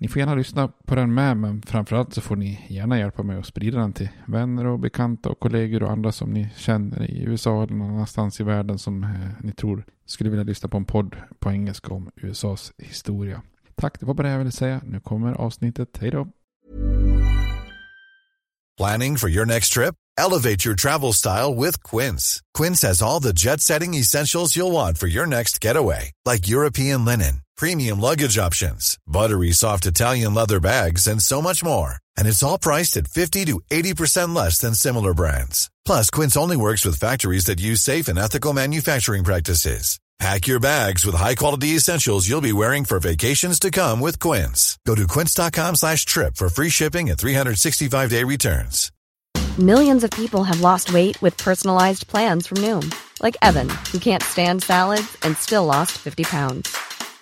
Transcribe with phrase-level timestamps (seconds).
[0.00, 3.38] Ni får gärna lyssna på den med, men framförallt så får ni gärna hjälpa mig
[3.38, 7.22] att sprida den till vänner och bekanta och kollegor och andra som ni känner i
[7.22, 10.84] USA eller någon annanstans i världen som eh, ni tror skulle vilja lyssna på en
[10.84, 13.42] podd på engelska om USAs historia.
[13.74, 14.80] Tack, det var bara det jag ville säga.
[14.84, 15.98] Nu kommer avsnittet.
[16.00, 16.28] Hej då!
[18.78, 19.94] Planning for your next trip?
[20.20, 22.40] Elevate your travel style with Quince.
[22.58, 27.04] Quince has all the jet setting essentials you'll want for your next getaway, like European
[27.04, 31.96] linen, premium luggage options, buttery soft Italian leather bags, and so much more.
[32.16, 35.68] And it's all priced at 50 to 80% less than similar brands.
[35.84, 39.98] Plus, Quince only works with factories that use safe and ethical manufacturing practices.
[40.18, 44.76] Pack your bags with high-quality essentials you'll be wearing for vacations to come with Quince.
[44.84, 48.90] Go to quince.com slash trip for free shipping and 365-day returns.
[49.58, 52.94] Millions of people have lost weight with personalized plans from Noom.
[53.22, 56.76] Like Evan, who can't stand salads and still lost 50 pounds.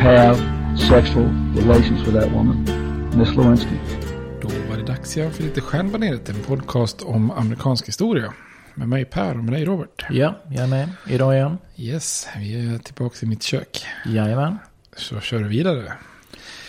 [0.00, 0.36] have
[0.78, 2.64] sexual relations with that woman,
[3.18, 3.76] Miss Lewinsky.
[4.42, 8.32] Då var det dags igen för lite Stjärnbaneret, en podcast om amerikansk historia.
[8.74, 10.06] Med mig Per och med dig Robert.
[10.10, 10.88] Ja, jag är med.
[11.08, 11.58] Idag igen.
[11.76, 13.86] Yes, vi är tillbaka i mitt kök.
[14.06, 14.58] Jajamän.
[14.96, 15.92] Så kör vi vidare.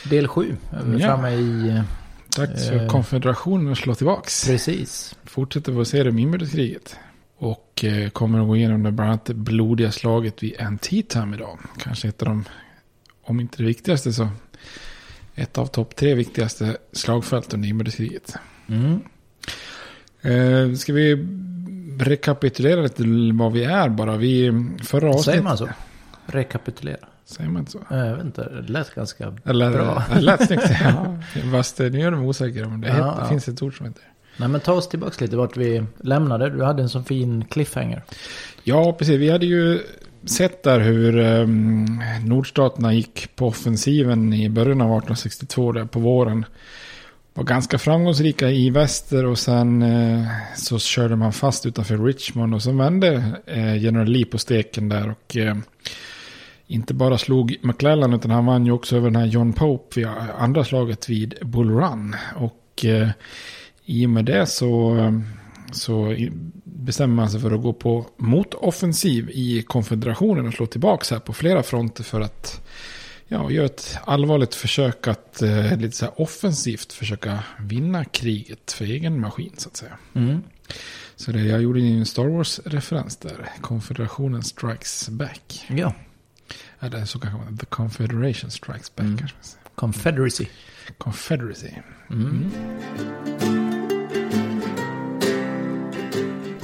[0.10, 0.56] Del sju.
[0.86, 1.08] Vi är Ja.
[1.08, 1.82] framme i...
[2.38, 2.88] Dags för Eh.
[2.88, 4.48] konfederationen att slå tillbaks.
[4.48, 5.16] Precis.
[5.24, 6.96] Fortsätter vår serie om inbördeskriget.
[7.38, 11.60] Och eh, kommer att gå igenom det bland annat det blodiga slaget vid Antietam idag.
[11.78, 12.44] Kanske ett av de,
[13.26, 14.28] om inte det viktigaste så,
[15.36, 18.34] ett av topp tre viktigaste slagfält under inbördeskriget.
[18.68, 19.00] Mm.
[20.22, 21.28] Eh, ska vi
[22.00, 23.04] rekapitulera lite
[23.34, 24.18] vad vi är bara?
[24.18, 24.52] Vi,
[24.84, 25.26] förra avsnittet...
[25.26, 25.70] Säger man så?
[26.26, 26.98] Rekapitulera.
[27.26, 27.80] Säger man inte så?
[27.92, 30.04] Eh, Jag vet inte, det lät ganska Eller, bra.
[30.14, 30.64] Det lät snyggt.
[30.84, 31.18] ja.
[31.52, 33.20] Fast eh, nu gör de osäkra om det, Ja, heter, ja.
[33.24, 34.04] det finns ett ord som heter.
[34.38, 36.50] Nej men ta oss tillbaka lite vart vi lämnade.
[36.50, 38.04] Du hade en sån fin cliffhanger.
[38.64, 39.20] Ja, precis.
[39.20, 39.82] Vi hade ju
[40.26, 41.48] sett där hur eh,
[42.26, 46.46] nordstaterna gick på offensiven i början av 1862 där på våren.
[47.34, 52.64] Var ganska framgångsrika i väster och sen eh, så körde man fast utanför Richmond och
[52.64, 55.56] sen vände eh, general Lee på steken där och eh,
[56.68, 60.06] inte bara slog McClellan utan han vann ju också över den här John Pope vid
[60.06, 62.16] eh, andra slaget vid Bull Run.
[62.36, 63.10] Och eh,
[63.86, 65.20] i och med det så, eh,
[65.72, 66.16] så
[66.86, 71.34] bestämmer man sig för att gå på motoffensiv i konfederationen och slå tillbaka här på
[71.34, 72.62] flera fronter för att
[73.28, 78.86] ja, göra ett allvarligt försök att eh, lite så här offensivt försöka vinna kriget för
[78.86, 79.98] egen maskin så att säga.
[80.14, 80.44] Mm.
[81.16, 83.50] Så det, jag gjorde en Star Wars-referens där.
[83.62, 85.66] Konfederationen strikes back.
[85.70, 85.94] Ja.
[86.80, 89.06] Eller så kanske man The Confederation Strikes Back.
[89.06, 89.28] Mm.
[89.76, 90.46] Confederacy.
[90.98, 91.72] Confederacy.
[92.10, 92.52] Mm.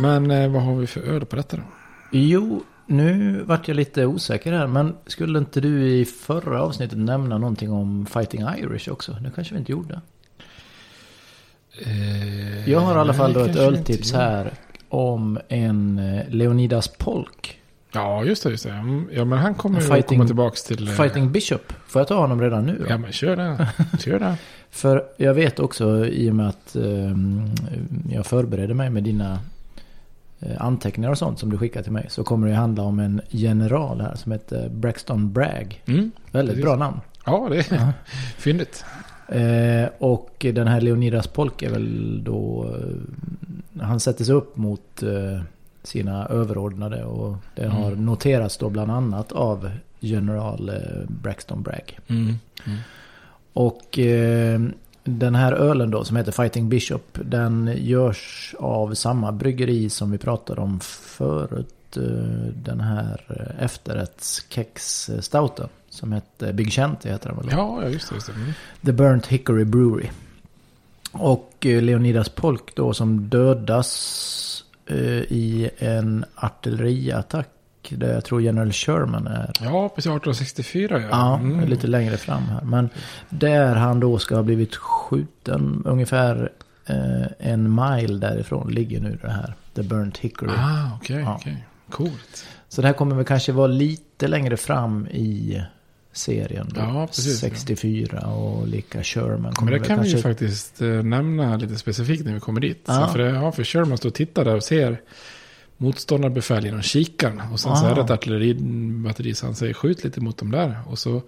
[0.01, 1.63] Men eh, vad har vi för öl på detta då?
[2.11, 4.67] Jo, nu vart jag lite osäker här.
[4.67, 9.11] Men skulle inte du i förra avsnittet nämna någonting om Fighting Irish också?
[9.11, 10.01] Det kanske vi inte gjorde.
[11.85, 14.53] Eh, Jag har i alla fall då ett öltips här.
[14.89, 17.57] Om en eh, Leonidas Polk.
[17.93, 18.49] Ja, just det.
[18.49, 18.71] Just det.
[18.71, 20.87] Mm, Ja, men han kommer ju Fighting- komma tillbaka till...
[20.87, 21.73] eh, Fighting Bishop.
[21.87, 22.85] Får jag ta honom redan nu då?
[22.89, 23.67] Ja, men kör det.
[23.99, 24.35] Kör det.
[24.71, 27.15] För jag vet också i och med att eh,
[28.15, 29.39] jag förbereder mig med dina
[30.59, 32.05] anteckningar och sånt som du skickar till mig.
[32.09, 35.81] Så kommer det handla om en general här som heter Braxton Bragg.
[35.85, 36.11] Mm.
[36.31, 36.65] Väldigt Precis.
[36.65, 36.99] bra namn.
[37.25, 37.93] Ja, det är
[38.37, 38.85] fyndigt.
[39.27, 42.69] Eh, och den här Leonidas Polk är väl då...
[42.79, 45.41] Eh, han sätter sig upp mot eh,
[45.83, 47.03] sina överordnade.
[47.03, 48.05] Och det har Mm.
[48.05, 50.75] noterats då bland annat av general eh,
[51.07, 51.99] Braxton Bragg.
[52.07, 52.35] Mm.
[53.53, 54.61] Och eh,
[55.03, 57.17] den här ölen då som heter Fighting Bishop.
[57.23, 61.97] Den görs av samma bryggeri som vi pratade om förut.
[61.97, 62.03] Eh,
[62.53, 63.21] den här
[63.59, 65.69] efterrättskex-stouten.
[65.89, 67.47] Som heter Big Shanty heter den väl?
[67.51, 68.15] Ja, ja, just det.
[68.15, 68.33] Just det.
[68.33, 68.51] Mm.
[68.85, 70.09] The Burnt Hickory Brewery.
[71.11, 77.49] Och eh, Leonidas Polk då som dödas eh, i en artilleriattack.
[77.97, 79.51] Där jag tror General Sherman är.
[79.61, 80.11] Ja, precis.
[80.11, 81.07] 1864 ja.
[81.11, 81.69] Ja, Mm.
[81.69, 82.61] lite längre fram här.
[82.61, 82.89] Men
[83.29, 86.51] där han då ska ha blivit skjuten ungefär
[86.85, 89.53] eh, en mile därifrån ligger nu det här.
[89.75, 90.51] The Burnt Hickory.
[90.57, 91.35] Ah, okej, Ja.
[91.39, 91.65] okej.
[91.89, 92.45] Coolt.
[92.69, 95.61] Så det här kommer väl kanske vara lite längre fram i
[96.13, 96.69] serien.
[96.75, 96.81] Då.
[96.81, 97.49] Ja, precis, ja.
[97.49, 99.53] 64 och lika Sherman.
[99.61, 102.83] Men det kan vi ju kanske- faktiskt eh, nämna lite specifikt när vi kommer dit.
[102.85, 102.93] Ja.
[103.07, 105.01] Så för, ja, för Sherman står och tittar där och ser
[105.81, 107.41] motståndarbefäl genom kikaren.
[107.51, 107.89] Och sen så Ah.
[107.89, 110.79] är det ett artilleribatteri så han säger skjut lite mot dem där.
[110.87, 111.21] Och så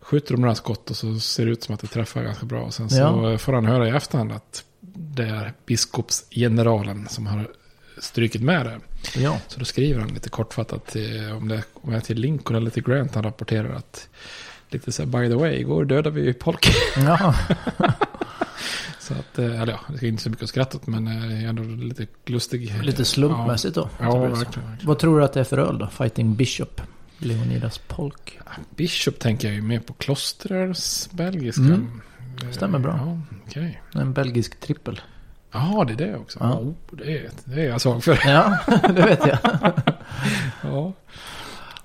[0.00, 2.60] skjuter de några skott och så ser det ut som att det träffar ganska bra.
[2.62, 3.38] Och sen så Ja.
[3.38, 4.64] får han höra i efterhand att
[4.94, 7.48] det är biskopsgeneralen som har
[7.98, 8.80] strykit med det.
[9.20, 12.56] Ja, Så då skriver han lite kortfattat till, om det om det är till Lincoln
[12.56, 14.08] eller till Grant han rapporterar att
[14.70, 16.68] lite så här, by the way, igår dödade vi Polk.
[16.96, 17.34] ja.
[19.08, 21.44] Så att, eh, eller ja, det är inte så mycket att skratta åt men eh,
[21.48, 22.84] ändå lite lustig.
[22.84, 23.88] lite slumpmässigt då.
[24.00, 24.78] Ja, Så ja det verkligen, verkligen.
[24.86, 25.86] Vad tror du att det är för öl då?
[25.86, 26.80] Fighting Bishop.
[27.18, 28.38] Leonidas Polk.
[28.76, 31.62] Bishop tänker jag ju mer på Klostrers belgiska.
[31.62, 32.00] Mm.
[32.42, 32.94] Eh, Stämmer bra.
[33.04, 33.82] Ja, okej.
[33.94, 35.00] En belgisk trippel.
[35.52, 36.38] Ja, det är det också.
[36.42, 36.52] Ja.
[36.58, 38.18] Oh, det, är, det är jag svag för.
[38.24, 39.38] Ja, det vet jag.
[40.62, 40.92] ja.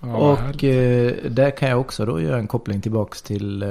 [0.04, 3.70] Ja, och eh, där kan jag också då göra en koppling tillbaks till eh,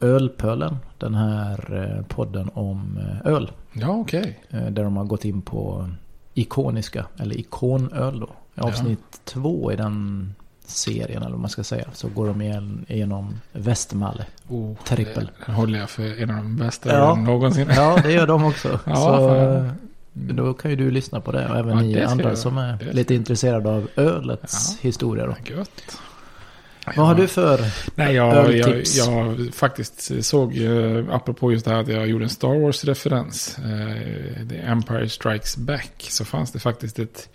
[0.00, 0.76] Ölpölen.
[0.98, 3.50] Den här eh, podden om eh, öl.
[3.72, 4.38] ja, okej.
[4.50, 5.88] Eh, där de har gått in på
[6.34, 8.28] ikoniska, eller ikonöl då.
[8.54, 11.88] I avsnitt två i den serien, eller vad man ska säga.
[11.92, 14.26] Så går de igen, igenom Västmalle.
[14.48, 15.30] Oh, Trippel.
[15.46, 17.14] det- håller jag för en av de bästa Ja.
[17.14, 17.68] någonsin.
[17.76, 18.78] Ja, det gör de också.
[18.86, 19.70] Ja, så
[20.28, 21.48] eh, då kan ju du lyssna på det.
[21.48, 25.36] Och även Ja, ni andra jag som är lite intresserade av ölets historia då.
[25.54, 25.98] Gött.
[26.96, 27.60] Vad har du för
[27.94, 28.96] Nej, jag, jag, öltips?
[28.96, 34.48] jag faktiskt såg, eh, apropå just det här att jag gjorde en Star Wars-referens, eh,
[34.48, 37.28] The Empire Strikes Back, så fanns det faktiskt ett,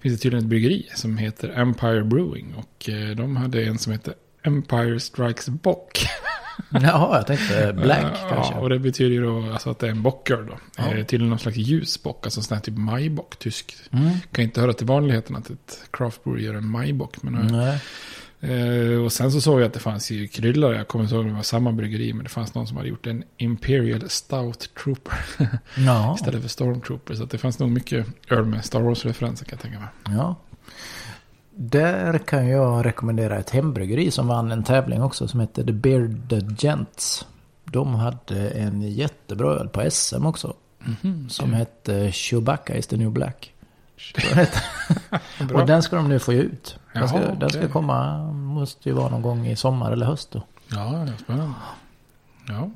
[0.00, 2.54] finns det tydligen ett bryggeri som heter Empire Brewing.
[2.54, 6.06] Och eh, de hade en som heter Empire Strikes Bock.
[6.70, 8.54] Jaha, jag tänkte Black Eh, kanske.
[8.54, 10.58] Ja, och det betyder ju då alltså att det är en bocköl då.
[10.76, 10.84] Ja.
[10.84, 13.74] Eh, tydligen någon slags ljusbock, alltså sån här typ majbock, tysk.
[13.90, 14.10] Mm.
[14.32, 17.22] Kan inte höra till vanligheten att ett craft brewery gör en majbock.
[17.22, 17.80] Men, eh, Nej.
[18.44, 20.74] Eh, och sen så såg jag att det fanns ju kryddor.
[20.74, 22.12] Jag kommer inte ihåg om det var samma bryggeri.
[22.12, 25.14] Men det fanns någon som hade gjort en Imperial Stout Trooper.
[25.86, 26.14] Ja.
[26.18, 27.14] istället för Stormtrooper.
[27.14, 29.88] Så det fanns nog mycket öl med Star Wars-referenser kan jag tänka mig.
[30.18, 30.36] ja.
[31.54, 36.56] Där kan jag rekommendera ett hembryggeri som vann en tävling också som heter The Bearded
[36.58, 37.26] Gents.
[37.64, 40.54] De hade en jättebra öl på SM också.
[41.28, 43.52] Som hette Chewbacca is the new black.
[45.54, 46.78] Och den ska de nu få ut.
[46.94, 50.30] Den ska, Jaha, den ska komma, måste ju vara någon gång i sommar eller höst
[50.30, 50.42] då.
[50.68, 51.54] Ja, det är spännande.
[52.48, 52.70] Ja.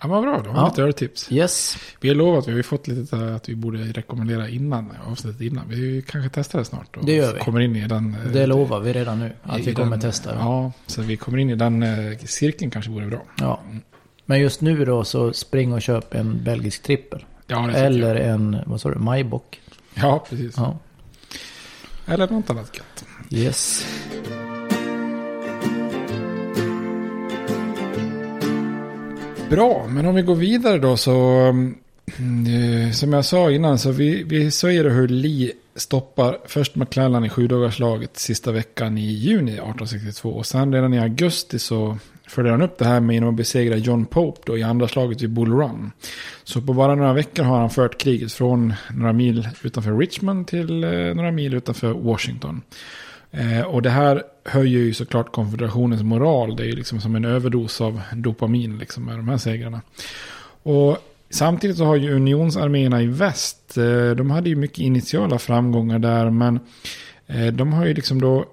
[0.00, 0.40] Ja, men bra.
[0.44, 0.68] Då har Ja.
[0.68, 1.32] lite öltips.
[1.32, 1.76] Yes.
[2.00, 5.68] Vi har lovat, vi har fått lite att vi borde rekommendera innan, avsnittet innan.
[5.68, 6.96] Vi kanske testar det snart.
[6.96, 7.40] Och Det gör vi.
[7.40, 8.14] Kommer in i den...
[8.26, 9.32] eh, Det lovar vi redan nu.
[9.42, 10.34] Att vi kommer den- testa.
[10.34, 13.22] Ja, så vi kommer in i den eh, cirkeln kanske vore bra.
[13.38, 13.60] Ja.
[14.26, 17.24] Men just nu då så spring och köp en belgisk trippel.
[17.46, 18.26] Ja, Eller jag.
[18.28, 19.60] en, vad sa du, majbock.
[19.94, 20.54] Ja, precis.
[20.56, 20.78] Ja.
[22.06, 23.04] Eller något annat gött.
[23.30, 23.86] Yes.
[29.50, 31.12] Bra, men om vi går vidare då så...
[32.18, 37.24] Mm, eh, som jag sa innan så vi, vi säger hur Lee stoppar först McClellan
[37.24, 40.30] i sjudagarslaget sista veckan i juni 1862.
[40.30, 43.76] Och sen redan i augusti så följer han upp det här med genom att besegra
[43.76, 45.92] John Pope då i andra slaget vid Bull Run.
[46.44, 50.84] Så på bara några veckor har han fört kriget från några mil utanför Richmond till
[50.84, 52.62] eh, några mil utanför Washington.
[53.30, 56.56] Eh, och det här höjer ju såklart konfederationens moral.
[56.56, 59.80] Det är ju liksom som en överdos av dopamin liksom med de här segrarna.
[60.62, 60.98] Och
[61.30, 66.30] samtidigt så har ju unionsarméerna i väst, eh, de hade ju mycket initiala framgångar där,
[66.30, 66.60] men
[67.26, 68.44] eh, de har ju liksom då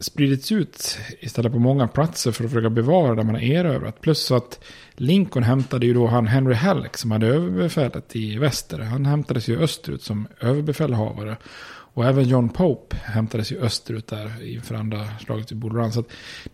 [0.00, 4.00] spridits ut istället på många platser för att försöka bevara det man har erövrat.
[4.00, 4.64] Plus så att
[4.94, 8.78] Lincoln hämtade ju då han Henry Halleck som hade överbefälet i väster.
[8.78, 11.36] Han hämtades ju österut som överbefälhavare.
[11.96, 15.92] Och även John Pope hämtades ju österut där inför andra slaget i Bull Run.
[15.92, 16.04] Så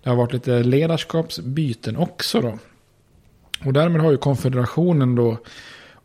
[0.02, 2.58] det har varit lite ledarskapsbyten också då.
[3.64, 5.38] Och därmed har ju konfederationen då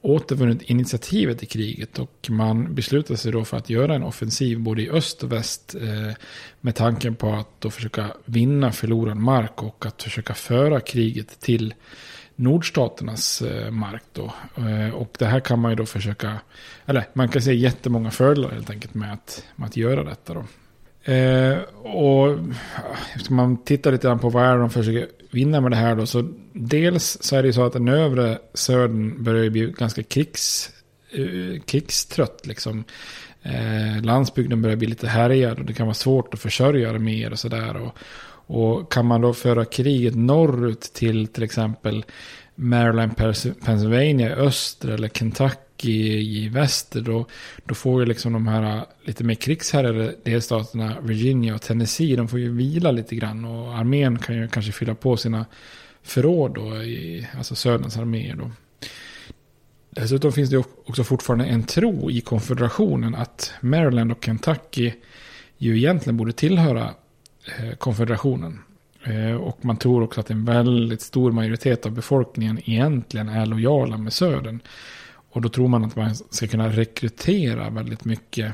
[0.02, 4.82] återvunnit initiativet i kriget och man beslutade sig då för att göra en offensiv både
[4.82, 6.14] i öst och väst eh,
[6.62, 11.74] med tanken på att då försöka vinna förlorad mark och att försöka föra kriget till
[12.38, 14.34] nordstaternas eh, mark då.
[14.58, 16.40] Eh, och det här kan man ju då försöka,
[16.86, 20.44] eller man kan se jättemånga fördelar helt enkelt med att, med att göra detta då.
[21.12, 22.38] Eh, och
[23.20, 26.06] ska man titta lite grann på vad är de försöker vinna med det här då.
[26.06, 30.70] Så dels så är det ju så att den övre södern börjar bli ganska krigs,
[31.12, 32.84] eh, krigstrött liksom.
[33.42, 37.40] Eh, landsbygden börjar bli lite härjad och det kan vara svårt att försörja arméer och
[37.40, 37.78] sådär.
[37.78, 37.98] Och,
[38.48, 42.06] och kan man då föra kriget norrut till till exempel
[42.56, 43.18] Maryland,
[43.66, 47.02] Pennsylvania i öster eller Kentucky i väster.
[47.02, 47.26] Då,
[47.66, 52.16] då får ju liksom de här lite mer krigsherrade delstaterna Virginia och Tennessee.
[52.16, 55.46] De får ju vila lite grann och armén kan ju kanske fylla på sina
[56.04, 56.76] förråd då.
[56.84, 58.52] I, alltså söderns arméer då.
[59.90, 64.92] Dessutom finns det också fortfarande en tro i konfederationen att Maryland och Kentucky
[65.58, 66.94] ju egentligen borde tillhöra
[67.48, 68.60] Eh, konfederationen.
[69.04, 73.98] Eh, och man tror också att en väldigt stor majoritet av befolkningen egentligen är lojala
[73.98, 74.60] med södern.
[75.30, 78.54] Och då tror man att man ska kunna rekrytera väldigt mycket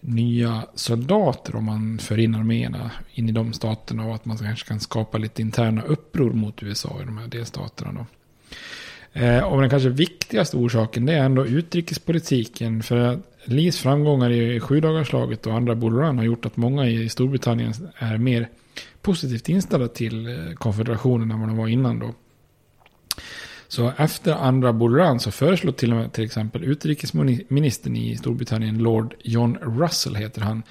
[0.00, 4.68] nya soldater om man för in arméerna in i de staterna och att man kanske
[4.68, 7.92] kan skapa lite interna uppror mot USA i de här delstaterna.
[7.92, 8.06] Då.
[9.20, 12.82] Eh, och den kanske viktigaste orsaken det är ändå utrikespolitiken.
[12.82, 18.18] För Lees framgångar i sjudagarslaget och andra Bull har gjort att många i Storbritannien är
[18.18, 18.48] mer
[19.02, 22.14] positivt inställda till eh, konfederationen än vad de var innan då.
[23.68, 29.14] Så efter andra Bull så föreslår till och med till exempel utrikesministern i Storbritannien, Lord
[29.22, 30.62] John Russell heter han.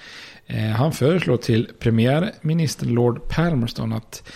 [0.46, 4.30] Eh, han föreslår till premiärministern Lord Palmerston att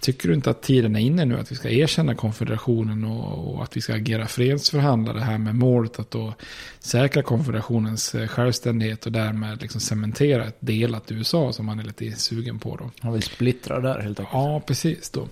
[0.00, 3.62] Tycker du inte att tiden är inne nu att vi ska erkänna konfederationen och, och,
[3.62, 6.34] att vi ska agera fredsförhandlare här med målet att då
[6.78, 12.12] säkra konfederationens eh, självständighet och därmed liksom cementera ett delat USA som man är lite
[12.12, 12.90] sugen på då.
[13.00, 14.28] Han vill splittra där helt enkelt.
[14.32, 15.28] Ja, precis då.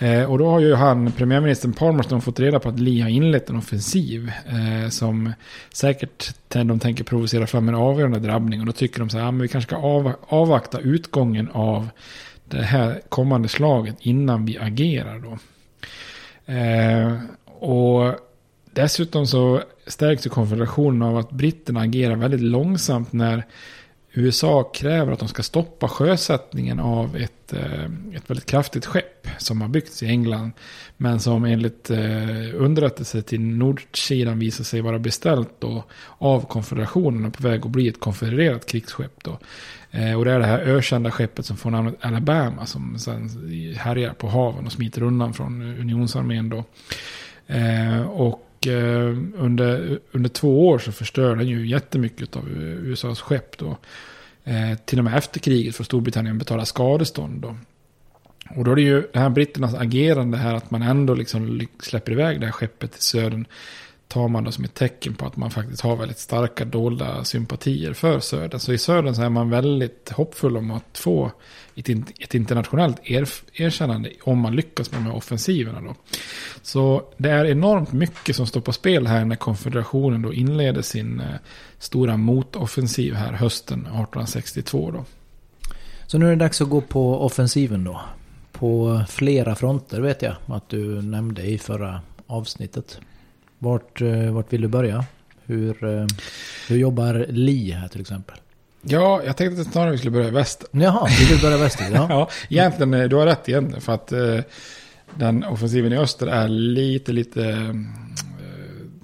[0.00, 3.50] Eh, och då har ju han, premiärministern Palmerston, fått reda på att Lee har inlett
[3.50, 5.32] en offensiv eh, som
[5.72, 8.60] säkert de tänker provocera fram en avgörande drabbning.
[8.60, 11.88] Och då tycker de så här, ja, men vi kanske ska av, avvakta utgången av
[12.50, 15.38] det här kommande slaget innan vi agerar då.
[16.52, 18.14] Eh, och
[18.72, 23.44] dessutom så stärks ju konfederationen av att britterna agerar väldigt långsamt när
[24.12, 29.60] USA kräver att de ska stoppa sjösättningen av ett, eh, ett väldigt kraftigt skepp som
[29.60, 30.52] har byggts i England.
[30.96, 35.84] Men som enligt eh, underrättelse till nordsidan visar sig vara beställt då
[36.18, 39.24] av konfederationen och på väg att bli ett konfedererat krigsskepp.
[39.24, 39.38] Då.
[39.90, 43.28] Eh, och det är det här ökända skeppet som får namnet Alabama som sen
[43.76, 46.64] härjar på haven och smiter undan från unionsarmén då.
[47.46, 53.58] Eh, och eh, under, under två år så förstör den ju jättemycket av USAs skepp
[53.58, 53.76] då.
[54.44, 57.42] Eh, till och med efter kriget får Storbritannien betala skadestånd.
[57.42, 57.56] Då.
[58.56, 62.12] Och då är det ju det här britternas agerande här att man ändå liksom släpper
[62.12, 63.46] iväg det här skeppet till södern.
[64.10, 67.92] Tar man det som ett tecken på att man faktiskt har väldigt starka dolda sympatier
[67.92, 68.60] för södern.
[68.60, 71.32] Så i södern så är man väldigt hoppfull om att få
[71.74, 71.88] ett,
[72.20, 72.96] ett internationellt
[73.52, 75.80] erkännande om man lyckas med de här offensiverna.
[75.80, 75.94] Då.
[76.62, 81.20] Så det är enormt mycket som står på spel här när konfederationen då inleder sin
[81.20, 81.26] eh,
[81.78, 84.90] stora motoffensiv här hösten 1862.
[84.90, 85.04] Då.
[86.06, 88.00] Så nu är det dags att gå på offensiven då.
[88.52, 93.00] På flera fronter vet jag att du nämnde i förra avsnittet.
[93.62, 95.04] Vart, eh, vart vill du börja?
[95.46, 96.06] Hur, eh,
[96.68, 98.36] hur jobbar Li här till exempel?
[98.82, 100.68] Ja, jag tänkte att snarare vi skulle börja i väster.
[100.70, 101.86] Jaha, vi vill börja i väster?
[101.94, 102.06] Ja.
[102.10, 103.80] ja, egentligen, eh, du har rätt egentligen.
[103.80, 104.38] För att eh,
[105.14, 107.74] den offensiven i öster är lite, lite eh,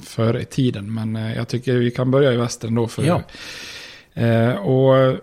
[0.03, 0.95] före i tiden.
[0.95, 2.87] Men eh, jag tycker vi kan börja i väster ändå.
[2.87, 3.23] För ja.
[4.59, 5.19] Och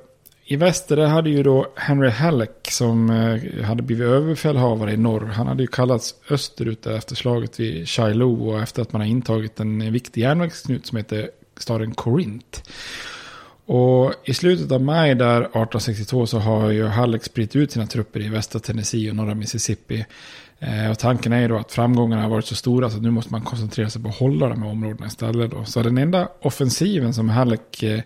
[0.54, 5.26] i väster där hade ju då Henry Halleck som eh, hade blivit överbefälhavare i norr.
[5.26, 9.60] Han hade ju kallats österut efter slaget vid Shiloh och efter att man har intagit
[9.60, 12.70] en viktig järnvägsknut som heter staden Korint.
[13.66, 18.20] Och i slutet av maj där 1862 så har ju Halleck spritt ut sina trupper
[18.20, 20.06] i västra Tennessee och norra Mississippi.
[20.68, 23.32] Eh, och tanken är ju då att framgångarna har varit så stora så nu måste
[23.32, 25.52] man koncentrera sig på att hålla de här områdena istället.
[25.52, 25.66] Då.
[25.66, 28.02] Så den enda offensiven som Halleck eh,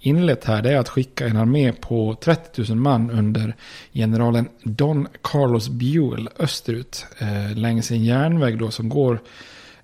[0.00, 3.56] inlett här det är att skicka en armé på 30 000 man under
[3.92, 7.06] generalen Don Carlos Buell österut.
[7.18, 9.20] Eh, längs en järnväg då som går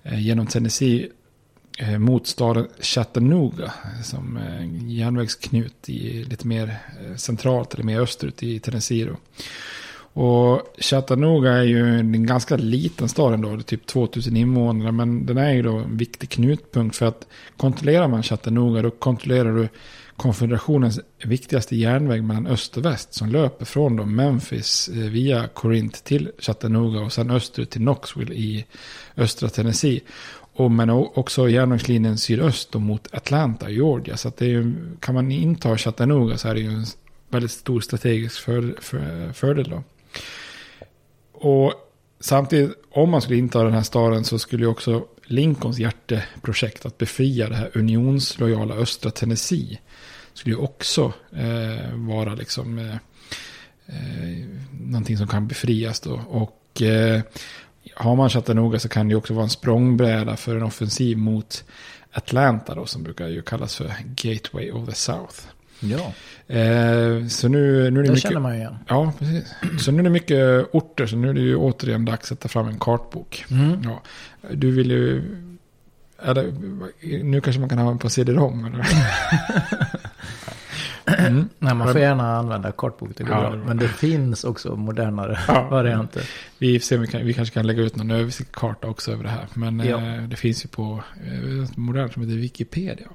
[0.03, 1.09] eh, genom Tennessee
[1.79, 8.43] eh, mot staden Chattanooga som eh, järnvägsknut i lite mer eh, centralt eller mer österut
[8.43, 9.05] i Tennessee.
[9.05, 9.15] Då.
[10.19, 14.91] Och Chattanooga är ju en ganska liten stad ändå, typ 2000 invånare.
[14.91, 19.53] Men den är ju då en viktig knutpunkt för att kontrollerar man Chattanooga då kontrollerar
[19.53, 19.67] du
[20.15, 25.99] konfederationens viktigaste järnväg mellan öst och väst som löper från då Memphis eh, via Corinth
[25.99, 28.65] till Chattanooga och sen österut till Knoxville i
[29.17, 29.99] östra Tennessee.
[30.53, 34.17] Och men också järnvägslinjen sydöst och mot Atlanta, Georgia.
[34.17, 36.85] Så att det är ju, kan man inta Chattanooga så är det ju en
[37.29, 39.83] väldigt stor strategisk för, för, fördel då.
[41.31, 41.73] Och
[42.19, 46.97] samtidigt, om man skulle inta den här staden så skulle ju också Lincolns hjärteprojekt att
[46.97, 49.79] befria det här unionslojala östra Tennessee
[50.33, 52.95] skulle ju också eh, vara liksom eh,
[53.85, 56.21] eh, någonting som kan befrias då.
[56.29, 57.21] Och eh,
[57.95, 61.63] har man Chattanooga så kan det också vara en språngbräda för en offensiv mot
[62.11, 65.47] Atlanta då som brukar ju kallas för Gateway of the South.
[65.79, 66.13] Ja.
[66.55, 68.75] Eh, så nu, nu är det, det mycket, känner man ju igen.
[68.87, 69.53] Ja, precis.
[69.79, 72.47] Så nu är det mycket orter, så nu är det ju återigen dags att ta
[72.47, 73.45] fram en kartbok.
[73.51, 73.81] Mm.
[73.83, 74.01] Ja.
[74.51, 75.23] Du vill ju...
[76.23, 76.53] Eller,
[77.23, 78.65] nu kanske man kan ha den på CD-ROM.
[78.65, 78.87] Eller?
[81.19, 81.49] Mm.
[81.59, 83.55] Nej, man får gärna använda kartbok, det går Ja, bra.
[83.65, 85.67] Men det finns också modernare Ja.
[85.71, 86.29] varianter.
[86.57, 89.23] Vi, får se om vi, kan, vi kanske kan lägga ut någon översiktskarta också över
[89.23, 89.47] det här.
[89.53, 89.97] Men Ja.
[90.15, 93.07] eh, det finns ju på eh, modernt som heter Wikipedia.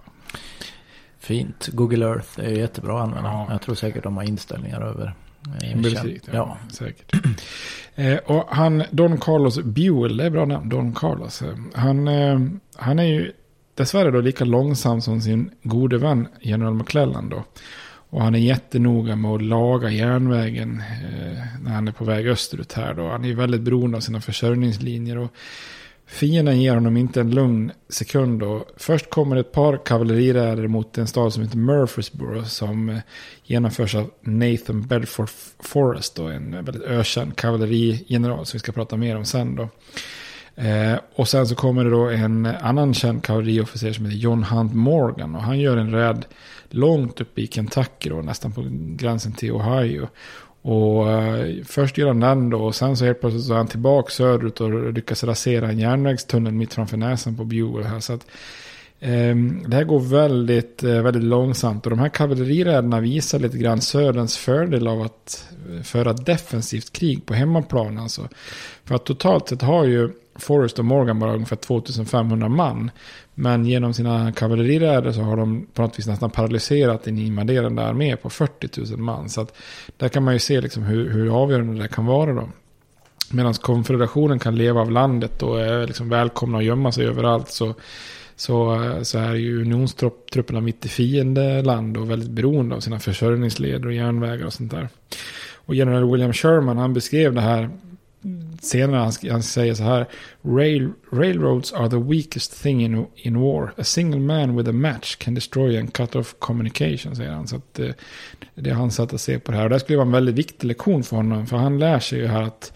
[1.22, 1.68] Fint.
[1.72, 3.28] Google Earth är jättebra att använda.
[3.30, 3.46] Ja.
[3.50, 5.14] Jag tror säkert de har inställningar över.
[5.62, 6.58] eh, Inbördesrikt, ja, Ja.
[6.72, 7.12] Säkert.
[7.94, 11.42] eh, och han, Don Carlos Buell, det är bra namn, Don Carlos.
[11.42, 12.40] Eh, Han, eh,
[12.76, 13.32] han är ju
[13.74, 17.44] dessvärre då lika långsam som sin gode vän General McClellan då.
[18.11, 22.72] Och han är jättenoga med att laga järnvägen eh, när han är på väg österut
[22.72, 23.08] här då.
[23.08, 25.18] Han är väldigt beroende av sina försörjningslinjer.
[25.18, 25.32] Och
[26.12, 31.07] fienden ger honom inte en lugn sekund och Först kommer ett par kavalleriräder mot en
[31.07, 32.44] stad som heter Murfreesboro.
[32.44, 32.98] Som eh,
[33.44, 36.29] genomförs av Nathan Bedford Forrest då.
[36.29, 39.68] En väldigt ökänd kavallerigeneral som vi ska prata mer om sen då.
[40.62, 44.75] Eh, och sen så kommer det då en annan känd kavalleriofficer som heter John Hunt
[44.75, 45.35] Morgan.
[45.35, 46.25] Och han gör en räd
[46.70, 48.64] långt upp i Kentucky då, nästan på
[48.96, 50.09] gränsen till Ohio.
[50.62, 53.66] Och eh, först gör han den då och sen så helt plötsligt så är han
[53.66, 58.01] tillbaka söderut och lyckas rasera en järnvägstunnel mitt framför näsan på Buell här.
[58.01, 58.27] Så att,
[59.01, 63.81] ehm, det här går väldigt, eh, väldigt långsamt och de här kavalleriräderna visar lite grann
[63.81, 67.98] Söderns fördel av att eh, föra defensivt krig på hemmaplan.
[67.98, 68.29] Alltså.
[68.85, 72.90] För att totalt sett har ju Forrest och Morgan bara ungefär 2500 man.
[73.34, 78.16] Men genom sina kavalleriräder så har de på något vis nästan paralyserat en invaderande armé
[78.16, 79.28] på 40 000 man.
[79.28, 79.54] Så att
[79.96, 82.48] där kan man ju se liksom hur, hur avgörande det kan vara då.
[83.30, 87.74] Medan konfederationen kan leva av landet och är liksom välkomna att gömma sig överallt så,
[88.36, 93.92] så, så är ju unionstrupperna mitt i fiendeland och väldigt beroende av sina försörjningsleder och
[93.92, 94.88] järnvägar och sånt där.
[95.54, 97.70] Och general William Sherman han beskrev det här
[98.61, 99.00] senare.
[99.00, 100.06] Han, han säger så här.
[100.42, 103.74] Rail, railroads are the weakest thing in, in war.
[103.76, 107.48] A single man with a match can destroy and cut off communication, säger han.
[107.48, 107.90] Så att, eh,
[108.54, 109.64] det är hans sätt att se på det här.
[109.64, 111.46] Och det skulle vara en väldigt viktig lektion för honom.
[111.46, 112.72] För han lär sig ju här att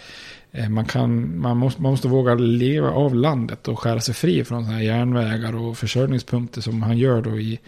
[0.52, 4.44] eh, man, kan, man, måste, man måste våga leva av landet och skära sig fri
[4.44, 7.60] från såna här järnvägar och försörjningspunkter som han gör då i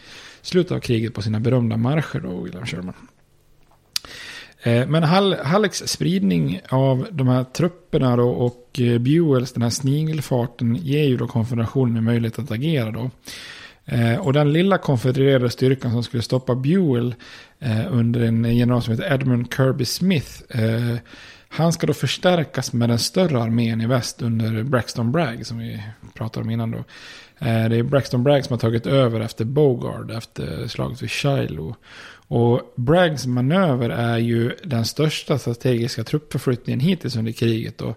[0.43, 2.95] slutet av kriget på sina berömda marscher då, William Sherman.
[4.69, 9.71] Eh, men Hall Hallecks spridning av de här trupperna då och eh, Buells, den här
[9.71, 13.11] snigelfarten, ger ju då konfederationen en möjlighet att agera då.
[13.85, 17.15] Eh, och den lilla konfedererade styrkan som skulle stoppa Buell
[17.91, 20.31] under en general som heter Edmund Kirby Smith
[21.49, 25.83] Han ska då förstärkas med den större armén i väst under Braxton Bragg som vi
[26.15, 26.85] pratade om innan då.
[27.39, 31.75] Det är Braxton Bragg som har tagit över efter Bogard efter slaget vid Shiloh.
[32.29, 37.79] Och Braggs manöver är ju den största strategiska truppförflyttningen hittills under kriget.
[37.79, 37.95] Då.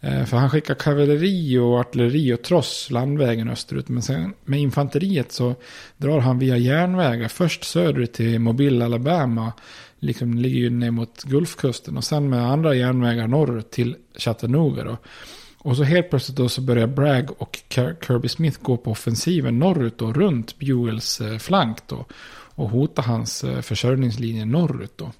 [0.00, 3.88] Eh, för han skickar kavalleri och artilleri och tross landvägen österut.
[3.88, 5.54] Men sen med infanteriet så
[5.96, 7.28] drar han via järnvägar.
[7.28, 9.52] Först söderut till Mobile, Alabama.
[9.98, 11.96] Liksom ligger ju ner mot Gulfkusten.
[11.96, 14.84] Och sen med andra järnvägar norrut till Chattanooga.
[14.84, 14.96] Då.
[15.58, 17.58] Och så helt plötsligt då så börjar Bragg och
[18.06, 22.06] Kirby Smith gå på offensiven norrut och runt Buells eh, flank då.
[22.54, 25.12] Och hota hans eh, försörjningslinje norrut då.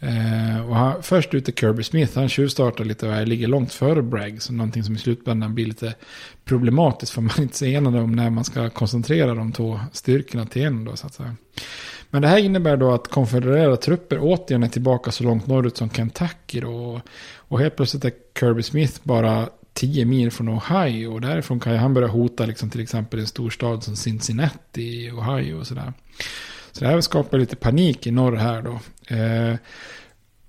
[0.00, 4.42] Eh, och han, först ute Kirby Smith, han tjuvstartar lite och ligger långt före Bragg.
[4.42, 5.94] Så någonting som i slutändan blir lite
[6.44, 10.46] problematiskt för man är inte så enade om när man ska koncentrera de två styrkorna
[10.46, 11.36] till en då så att säga.
[12.10, 15.90] Men det här innebär då att konfedererade trupper återigen är tillbaka så långt norrut som
[15.90, 17.00] Kentucky då.
[17.36, 21.06] Och helt plötsligt är Kirby Smith bara 10 mil från Ohio.
[21.06, 25.54] Och därifrån kan han börja hota liksom till exempel en storstad som Cincinnati i Ohio
[25.54, 25.92] och sådär.
[26.74, 28.80] Så det här skapar lite panik i norr här då.
[29.16, 29.56] Eh,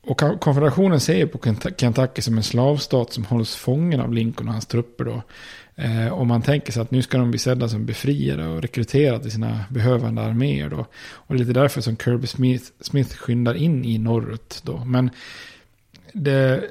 [0.01, 4.65] och konfederationen ser på Kentucky som en slavstat som hålls fången av Lincoln och hans
[4.65, 5.21] trupper då.
[5.75, 9.21] Eh, och man tänker sig att nu ska de bli sedda som befriade och rekryterade
[9.21, 10.85] till sina behövande arméer då.
[11.11, 14.85] Och det är lite därför som Kirby Smith, Smith skyndar in i norrut då.
[14.85, 15.09] Men
[16.13, 16.63] det,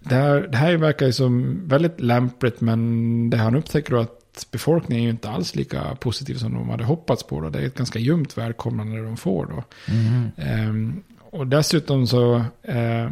[0.00, 4.19] det, här, det här verkar ju som väldigt lämpligt men det han upptäcker då att
[4.50, 7.40] befolkningen är ju inte alls lika positiv som de hade hoppats på.
[7.40, 7.50] Då.
[7.50, 9.64] Det är ett ganska ljumt välkomnande de får då.
[9.92, 10.68] Mm.
[10.68, 12.34] Um, och dessutom så
[12.68, 13.10] uh,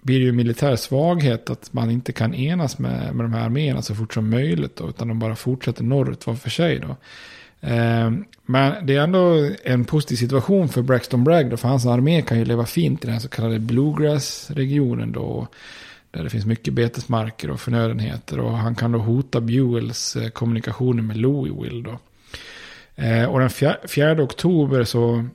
[0.00, 3.82] blir det ju militär svaghet att man inte kan enas med, med de här arméerna
[3.82, 4.76] så fort som möjligt.
[4.76, 6.78] Då, utan de bara fortsätter norrut var för sig.
[6.78, 6.96] Då.
[7.60, 11.50] Um, men det är ändå en positiv situation för Braxton Bragg.
[11.50, 15.12] Då, för hans armé kan ju leva fint i den så kallade Bluegrass-regionen.
[15.12, 15.48] Då,
[16.16, 18.40] där det finns mycket betesmarker och förnödenheter.
[18.40, 21.82] Och han kan då hota Buells eh, kommunikationer med Louisville.
[21.82, 21.98] Då.
[23.02, 23.50] Eh, och den
[23.88, 25.26] 4 oktober så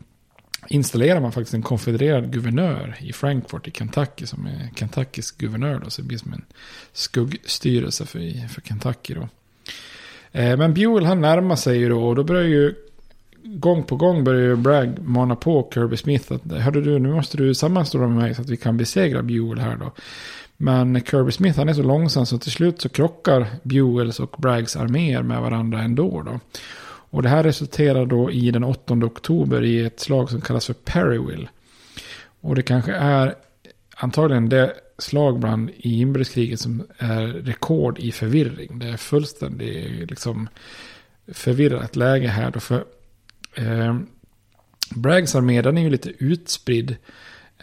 [0.67, 5.81] installerar man faktiskt en konfedererad guvernör i Frankfurt i Kentucky som är Kentuckys guvernör.
[5.83, 6.45] Då, så det blir som en
[6.93, 9.13] skuggstyrelse för, för Kentucky.
[9.13, 9.27] Då.
[10.31, 12.75] Eh, men Buell han närmar sig ju då och då börjar ju
[13.43, 17.37] gång på gång börjar ju Bragg mana på Kirby Smith att hörde du nu måste
[17.37, 19.91] du sammanstå med mig så att vi kan besegra Buell här då.
[20.61, 24.75] Men Kirby Smith han är så långsam så till slut så krockar Buells och Braggs
[24.75, 26.21] arméer med varandra ändå.
[26.21, 26.39] Då.
[26.83, 30.73] Och det här resulterar då i den 8 oktober i ett slag som kallas för
[30.73, 31.47] Perryville.
[32.41, 33.35] Och det kanske är
[33.95, 38.79] antagligen det slagbrand i inbördeskriget som är rekord i förvirring.
[38.79, 40.49] Det är fullständigt liksom
[41.27, 42.59] förvirrat läge här då.
[42.59, 42.85] För
[43.55, 43.99] eh,
[44.95, 46.97] Braggs armé den är ju lite utspridd Eh,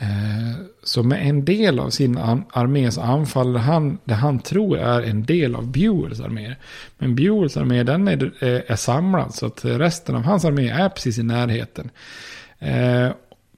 [0.01, 2.19] Eh, så med en del av sin
[2.51, 6.57] armé så anfaller han det han tror är en del av Buells armé.
[6.99, 10.89] Men Buells armé den är, eh, är samlad så att resten av hans armé är
[10.89, 11.91] precis i närheten.
[12.59, 13.09] Eh,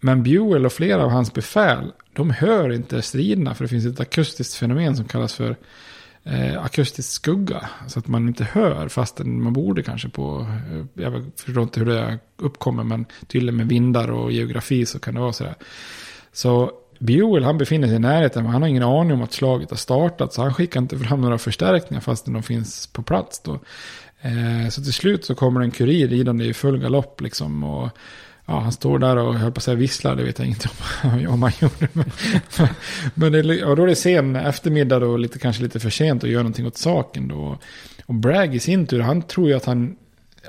[0.00, 4.00] men Buell och flera av hans befäl de hör inte striderna för det finns ett
[4.00, 5.56] akustiskt fenomen som kallas för
[6.24, 7.68] eh, akustisk skugga.
[7.86, 10.46] Så att man inte hör fastän man borde kanske på,
[10.94, 15.20] jag förstår inte hur det uppkommer men tydligen med vindar och geografi så kan det
[15.20, 15.54] vara sådär.
[16.32, 19.70] Så Buell han befinner sig i närheten men han har ingen aning om att slaget
[19.70, 20.32] har startat.
[20.32, 23.58] Så han skickar inte fram några förstärkningar fastän de finns på plats då.
[24.20, 27.64] Eh, så till slut så kommer en kurir ridande i full galopp liksom.
[27.64, 27.88] Och
[28.46, 30.68] ja, han står där och höll på att säga visslar, det vet jag inte
[31.02, 31.88] om, om han gjorde.
[31.92, 32.10] Men,
[33.14, 36.30] men det, och då är det sen eftermiddag och lite, kanske lite för sent att
[36.30, 37.58] göra någonting åt saken då.
[38.06, 39.96] Och Bragg i sin tur, han tror ju att han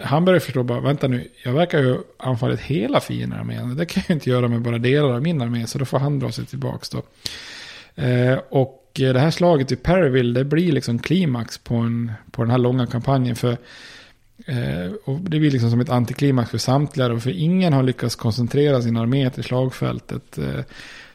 [0.03, 3.75] han börjar förstå bara, vänta nu, jag verkar ju anfallit hela fiendearmén.
[3.75, 6.19] Det kan jag inte göra med bara delar av min armé, så då får han
[6.19, 7.03] dra sig tillbaka då.
[8.03, 12.51] Eh, och det här slaget i Perryville, det blir liksom klimax på, en, på den
[12.51, 13.35] här långa kampanjen.
[13.35, 13.51] För,
[14.45, 18.81] eh, och det blir liksom som ett antiklimax för samtliga, för ingen har lyckats koncentrera
[18.81, 20.37] sin armé till slagfältet.
[20.37, 20.61] Eh,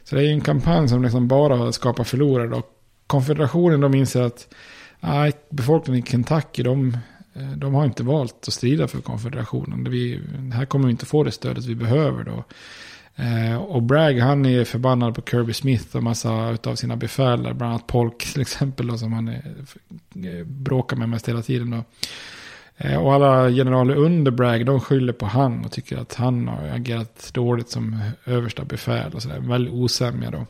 [0.05, 2.55] så det är ju en kampanj som liksom bara har skapat förlorare.
[2.55, 2.71] Och
[3.07, 4.55] konfederationen de inser att
[5.01, 6.99] eh, befolkningen i Kentucky, de
[7.39, 9.91] Eh, de har inte valt att strida för konfederationen.
[9.91, 10.21] Vi,
[10.53, 12.45] här kommer vi inte få det stödet vi behöver då.
[13.17, 17.41] Eh, och Bragg han är förbannad på Kirby Smith och massa av sina befäl.
[17.41, 19.43] Bland annat Polk till exempel då, som han är,
[20.15, 21.71] eh, bråkar med mest hela tiden.
[21.71, 21.85] Då.
[22.77, 26.69] Eh, och alla generaler under Bragg de skyller på han och tycker att han har
[26.69, 29.41] agerat dåligt som översta befäl och sådär.
[29.41, 30.47] Väldigt osämja då.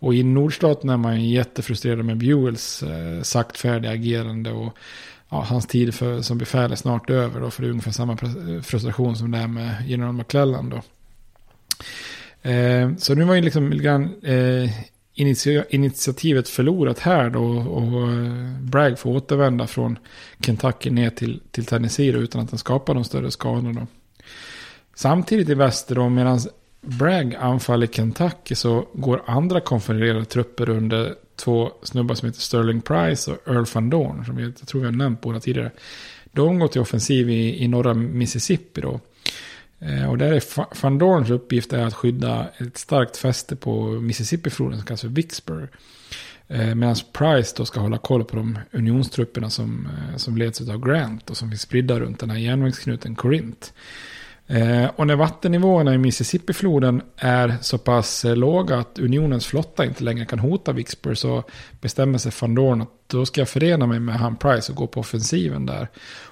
[0.00, 4.52] Och i nordstaten är man jättefrustrerad med Buells eh, saktfärdiga agerande.
[4.52, 4.76] Och
[5.28, 7.40] ja, hans tid för, som befäl är snart över.
[7.40, 8.16] Då, för det är ungefär samma
[8.62, 10.70] frustration som det är med general McClellan.
[10.70, 10.82] Då.
[12.50, 14.70] Eh, så nu var ju liksom lite grann eh,
[15.14, 17.44] initi initiativet förlorat här då.
[17.58, 19.98] Och eh, Bragg får återvända från
[20.40, 23.86] Kentucky ner till, till Tennessee då, utan att han skapar de större skador då.
[24.94, 26.40] Samtidigt i väster då, medan
[26.80, 33.30] Bragg anfaller Kentucky så går andra konfedererade trupper under två snubbar som heter Sterling Price
[33.30, 34.24] och Earl Van Dorn.
[34.24, 35.70] Som jag, tror vi har nämnt båda tidigare.
[36.32, 39.00] De går till offensiv i, i norra Mississippi då.
[39.80, 40.42] Eh, och där är
[40.82, 45.68] Van Dorns uppgift är att skydda ett starkt fäste på Mississippifloden som kallas för Vicksburg.
[46.48, 50.86] Eh, Medan Price då ska hålla koll på de unionstrupperna som, eh, som leds av
[50.86, 53.70] Grant och som finns spridda runt den här järnvägsknuten Corinth.
[54.50, 60.04] Eh, och när vattennivåerna i Mississippifloden är så pass eh, låga att unionens flotta inte
[60.04, 61.44] längre kan hota Vicksburg så
[61.80, 64.86] bestämmer sig van Dorn att då ska jag förena mig med han Price och gå
[64.86, 65.88] på offensiven där.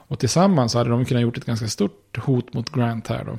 [0.09, 3.38] Och tillsammans hade de kunnat gjort ett ganska stort hot mot Grant här då.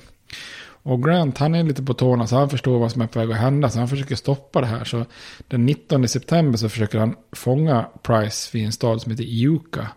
[0.83, 3.31] Och Grant han är lite på tårna så han förstår vad som är på väg
[3.31, 4.83] att hända så han försöker stoppa det här.
[4.83, 5.05] Så
[5.47, 9.87] den 19 september så försöker han fånga Price vid en stad som heter Iuka.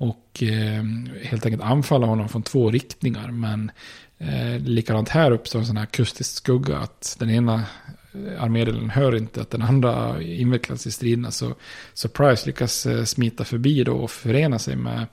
[0.00, 0.84] Och eh,
[1.22, 3.30] helt enkelt anfalla honom från två riktningar.
[3.30, 3.70] Men
[4.18, 9.16] eh, likadant här uppstår en sån här akustisk skugga att den ena eh, armédelen hör
[9.16, 11.30] inte att den andra invecklas i striderna.
[11.30, 11.54] Så,
[11.94, 15.06] så Price lyckas eh, smita förbi då och förena sig med,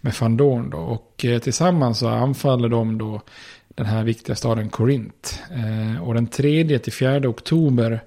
[0.00, 0.78] med Van Dorn då.
[0.78, 3.22] Och eh, tillsammans så anfaller de då
[3.74, 5.42] den här viktiga staden Korint.
[5.50, 8.00] Eh, och den 3 till 4 oktober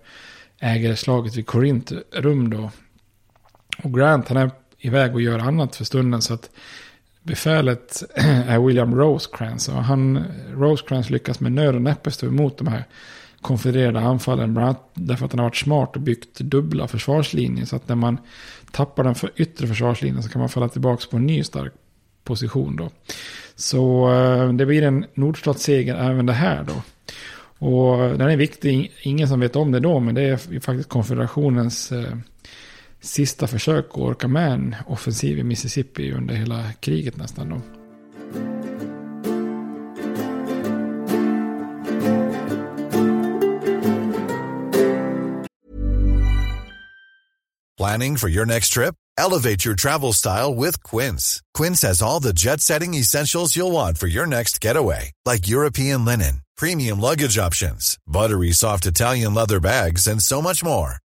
[0.60, 2.72] äger slaget vid Korint rum då.
[3.84, 6.50] Och Grant han är iväg och gör annat för stunden så att
[7.24, 8.04] befälet
[8.48, 9.68] är William Rosecrans.
[9.68, 12.84] Och han, Rosecrans lyckas med nöd och näppe stå emot de här
[13.42, 14.54] konfedererade anfallen.
[14.54, 17.66] Bland annat därför att han har varit smart och byggt dubbla försvarslinjer.
[17.66, 18.18] Så att när man
[18.72, 21.74] tappar den för yttre försvarslinjen så kan man falla tillbaka på en ny stark
[22.24, 22.90] position då.
[23.56, 26.82] Så eh, det blir en nordstatsseger även det här då.
[27.68, 30.90] Och eh, den är viktig, ingen som vet om det då, men det är faktiskt
[30.90, 32.18] konfederationens eh,
[33.04, 37.62] sista försök att orka med en offensiv i Mississippi under hela kriget nästan då.
[47.78, 48.96] Planning for your next trip?
[49.18, 51.42] Elevate your travel style with Quince.
[51.54, 56.06] Quince has all the jet setting essentials you'll want for your next getaway, like European
[56.06, 61.03] linen, premium luggage options, buttery soft Italian leather bags, and so much more.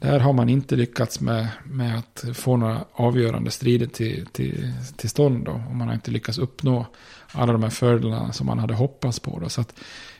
[0.00, 5.10] där har man inte lyckats med, med att få några avgörande strider till, till, till
[5.10, 5.44] stånd.
[5.44, 5.52] Då.
[5.68, 6.86] Och man har inte lyckats uppnå
[7.32, 9.38] alla de här fördelarna som man hade hoppats på.
[9.38, 9.48] Då.
[9.48, 9.74] Så att,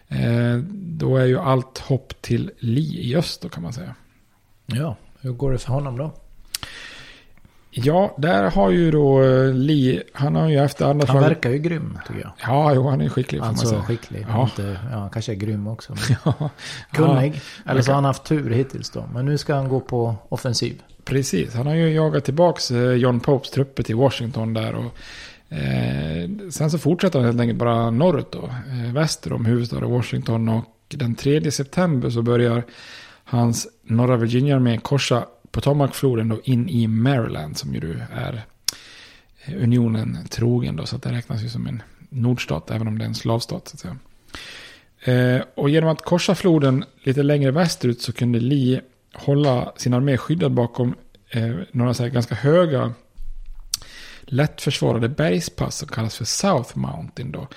[0.09, 3.95] eh, då är ju allt hopp till Li i öst då kan man säga.
[4.67, 6.12] Ja, hur går det för honom då?
[7.70, 11.59] Ja, där har ju då eh, Li, han har ju efter andra Han verkar ju
[11.59, 12.33] grym tycker jag.
[12.42, 14.26] Ja, jo, han är skicklig Alltså skicklig.
[14.28, 14.42] Ja.
[14.42, 15.94] Inte, ja, han kanske är grym också.
[16.24, 16.50] Ja.
[16.92, 17.35] kunnig.
[17.64, 19.04] Ja, Eller så har han haft tur hittills då.
[19.14, 20.83] Men nu ska han gå på offensiv.
[21.04, 24.74] Precis, han har ju jagat tillbaka John Popes trupper till Washington där.
[24.74, 24.98] Och,
[25.57, 30.48] eh, sen så fortsätter han helt enkelt bara norrut då, eh, väster om huvudstaden Washington.
[30.48, 32.62] Och den 3 september så börjar
[33.24, 35.26] hans norra Virginia med korsa
[35.59, 38.42] Potomacfloden då in i Maryland som ju är
[39.44, 40.87] eh, unionen trogen då.
[40.87, 43.75] Så att det räknas ju som en nordstat även om det är en slavstat så
[43.75, 43.97] att säga.
[45.05, 48.81] Eh, och genom att korsa floden lite längre västerut så kunde Lee
[49.14, 50.94] hålla sin armé skyddad bakom
[51.31, 52.92] eh, några så här ganska höga
[54.21, 57.33] lättförsvarade bergspass som kallas för South Mountain.
[57.33, 57.49] Då.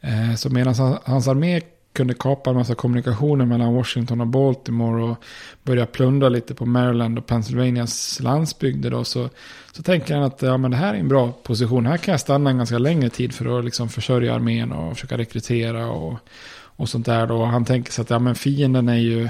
[0.00, 1.60] Eh, så medan hans armé
[1.92, 5.16] kunde kapa en massa kommunikationer mellan Washington och Baltimore och
[5.62, 9.28] börja plundra lite på Maryland och Pennsylvanias landsbygder då, så,
[9.72, 11.86] så tänker han att ja, men det här är en bra position.
[11.86, 15.18] Här kan jag stanna en ganska längre tid för att liksom försörja armén och försöka
[15.18, 16.18] rekrytera och,
[16.52, 17.26] och sånt där.
[17.26, 17.44] Då.
[17.44, 19.28] Han tänker sig att ja, men fienden är ju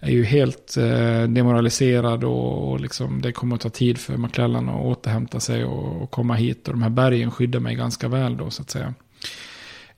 [0.00, 4.68] är ju helt eh, demoraliserad och, och liksom, det kommer att ta tid för McClellan
[4.68, 6.68] att återhämta sig och, och, komma hit.
[6.68, 8.94] Och de här bergen skyddar mig ganska väl då så att säga.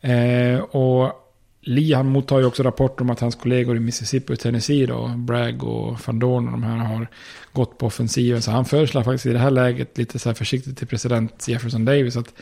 [0.01, 1.22] Eh, och
[1.65, 5.09] Lee han mottar ju också rapporter om att hans kollegor i Mississippi och Tennessee då,
[5.17, 7.07] Bragg och Van Dorn och de här har
[7.53, 8.43] gått på offensiven.
[8.43, 11.85] Så han föreslår faktiskt i det här läget lite så här försiktigt till president Jefferson
[11.85, 12.35] Davis att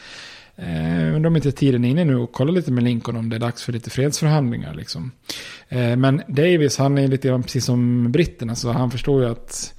[0.57, 3.37] eh, undrar om inte tiden är inne nu och kolla lite med Lincoln om det
[3.37, 5.11] är dags för lite fredsförhandlingar liksom.
[5.69, 9.75] Eh, men Davis han är lite grann precis som britterna så han förstår ju att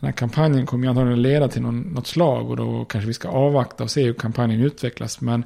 [0.00, 3.14] den här kampanjen kommer ju antagligen leda till någon, något slag och då kanske vi
[3.14, 5.20] ska avvakta och se hur kampanjen utvecklas.
[5.20, 5.44] Men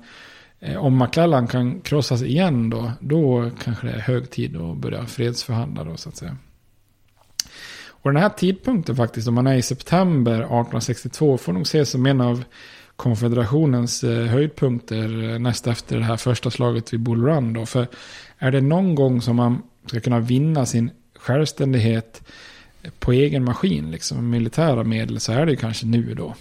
[0.60, 5.06] Eh, om McClellan kan krossas igen då, då kanske det är hög tid att börja
[5.06, 6.36] fredsförhandla då så att säga.
[7.88, 12.06] Och den här tidpunkten faktiskt, om man är i september 1862, får nog ses som
[12.06, 12.44] en av
[12.96, 17.52] konfederationens eh, höjdpunkter eh, näst efter det här första slaget vid Bull Run.
[17.52, 17.66] Då.
[17.66, 17.86] För
[18.38, 22.22] är det någon gång som man ska kunna vinna sin självständighet
[22.98, 26.34] på egen maskin, liksom militära medel, så är det kanske nu då.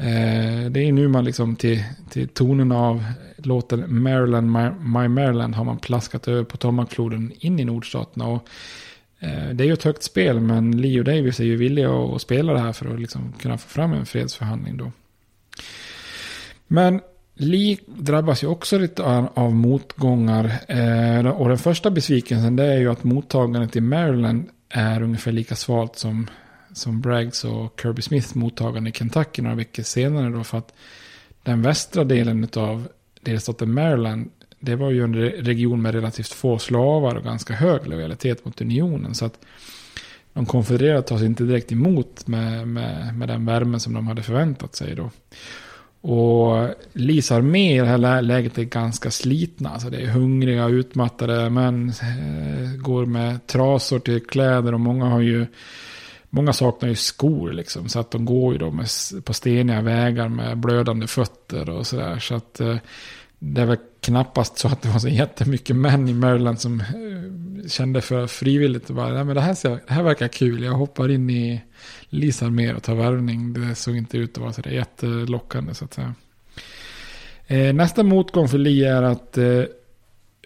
[0.00, 3.04] Eh, det är nu man liksom till, till tonen av
[3.36, 8.26] låten Maryland, My, My Maryland har man plaskat över Potomacfloden in i nordstaterna.
[8.26, 8.48] Och,
[9.18, 12.22] eh, det är ju ett högt spel men Lee och Davis är ju villiga att
[12.22, 14.92] spela det här för att liksom kunna få fram en fredsförhandling då.
[16.66, 17.00] Men
[17.34, 20.52] Lee drabbas ju också lite av, av motgångar.
[20.68, 25.54] Eh, och den första besvikelsen det är ju att mottagandet i Maryland är ungefär lika
[25.54, 26.26] svalt som
[26.78, 30.28] som Braggs och Kirby Smith mottagande i Kentucky några veckor senare.
[30.28, 30.74] Då, för att
[31.42, 32.88] den västra delen av
[33.20, 38.44] delstaten Maryland, det var ju en region med relativt få slavar och ganska hög lojalitet
[38.44, 39.14] mot unionen.
[39.14, 39.38] Så att
[40.32, 44.74] de konfedererade tas inte direkt emot med, med, med den värmen som de hade förväntat
[44.74, 45.10] sig då.
[46.00, 49.70] Och Lis armé i det här läget är ganska slitna.
[49.70, 51.88] Alltså det är hungriga, utmattade män.
[51.88, 55.46] Eh, går med trasor till kläder och många har ju
[56.30, 58.86] Många saknar ju skor liksom, så att de går ju då med,
[59.24, 62.18] på steniga vägar med blödande fötter och sådär.
[62.18, 62.76] Så att eh,
[63.38, 67.68] det är väl knappast så att det var så jättemycket män i Maryland som eh,
[67.68, 70.72] kände för frivilligt och bara, nej men det här, ser, det här verkar kul, jag
[70.72, 71.62] hoppar in i
[72.08, 73.52] Lis mer och tar värvning.
[73.52, 76.14] Det såg inte ut att vara så där jättelockande så att säga.
[77.46, 79.62] Eh, nästa motgång för Lee är att eh,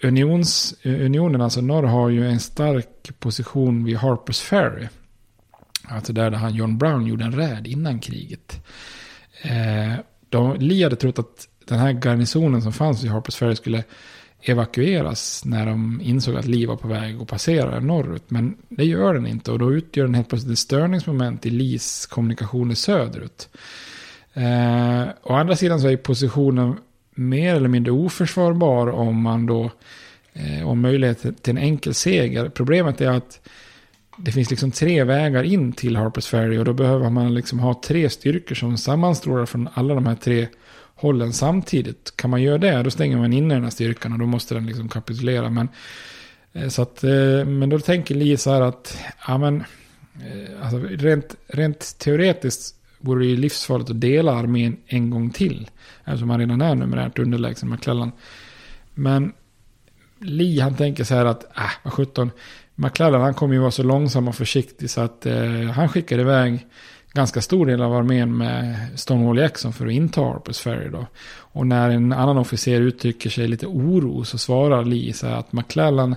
[0.02, 4.88] unions, eh, unionen, alltså norr, har ju en stark position vid Harpers Ferry.
[5.84, 8.64] Alltså där han John Brown gjorde en räd innan kriget.
[9.42, 9.94] Eh,
[10.28, 13.84] de, Lee hade trott att den här garnisonen som fanns i Harpers Ferry skulle
[14.42, 18.24] evakueras när de insåg att Lee var på väg att passera norrut.
[18.28, 22.06] Men det gör den inte och då utgör den helt plötsligt ett störningsmoment i Lees
[22.06, 23.48] kommunikationer söderut.
[24.34, 26.76] Eh, å andra sidan så är positionen
[27.14, 29.70] mer eller mindre oförsvarbar om man då
[30.32, 32.48] eh, om möjlighet till en enkel seger.
[32.48, 33.48] Problemet är att
[34.24, 37.80] det finns liksom tre vägar in till Harpers Ferry och då behöver man liksom ha
[37.84, 40.48] tre styrkor som sammanstrålar från alla de här tre
[40.94, 42.16] hållen samtidigt.
[42.16, 44.66] Kan man göra det, då stänger man in den här styrkan och då måste den
[44.66, 45.50] liksom kapitulera.
[45.50, 45.68] Men,
[46.52, 49.64] eh, så att, eh, men då tänker Lee så här att, ja men,
[50.14, 55.70] eh, alltså rent, rent teoretiskt vore det ju livsfarligt att dela armén en gång till.
[56.04, 58.12] Eftersom man redan är numerärt underlägsen McClellan.
[58.94, 59.32] Men
[60.20, 62.30] Lee han tänker så här att, äh, vad sjutton,
[62.82, 66.66] McClellan han kommer ju vara så långsam och försiktig så att eh, han skickar iväg
[67.12, 71.06] ganska stor del av armén med Stonewall Jackson för att inta Harpers Ferry då.
[71.36, 76.16] Och när en annan officer uttrycker sig lite oro så svarar Lee så att McClellan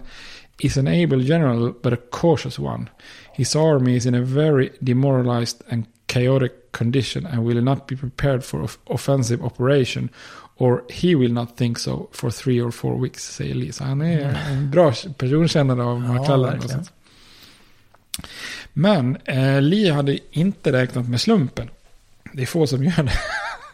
[0.58, 2.86] is an able general but a cautious one.
[3.34, 8.44] His army is in a very demoralized and chaotic condition and will not be prepared
[8.44, 10.10] for offensive operation
[10.58, 13.72] Or he will not think so for three or four weeks, säger Lee.
[13.72, 14.36] Så han är mm.
[14.36, 16.62] en bra personkännare av ja, McClellan.
[18.74, 21.70] Men eh, Lee hade inte räknat med slumpen.
[22.34, 23.12] Det är få som gör det.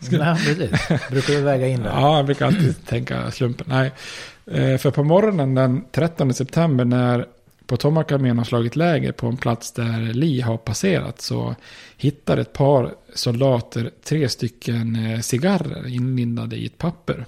[0.17, 1.09] Nej, precis.
[1.09, 1.89] Brukar du väga in det?
[1.89, 3.67] Ja, jag brukar alltid tänka slumpen.
[3.69, 3.91] Nej,
[4.51, 7.25] eh, för på morgonen den 13 september när
[7.71, 11.55] Potomac-armén har slagit läger på en plats där Lee har passerat så
[11.97, 17.25] hittar ett par soldater tre stycken eh, cigarrer inlindade i ett papper.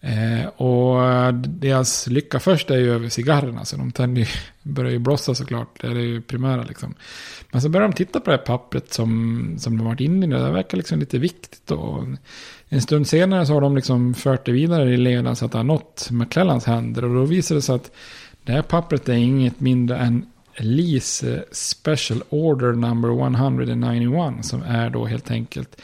[0.00, 4.26] Eh, och deras lycka först är ju över cigarrerna, så de tänder ju,
[4.72, 5.80] börjar ju blossa såklart.
[5.80, 6.94] Det är ju primära liksom.
[7.50, 10.28] Men så börjar de titta på det här pappret som, som de varit inne i,
[10.28, 11.70] Det verkar liksom lite viktigt.
[11.70, 12.04] Och
[12.68, 15.58] en stund senare så har de liksom fört det vidare i leden så att det
[15.58, 17.04] har nått McClellans händer.
[17.04, 17.90] Och då visar det sig att
[18.44, 25.06] det här pappret är inget mindre än Lees Special Order number 191 som är då
[25.06, 25.80] helt enkelt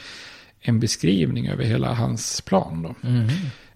[0.60, 2.82] en beskrivning över hela hans plan.
[2.82, 3.08] Då.
[3.08, 3.28] Mm.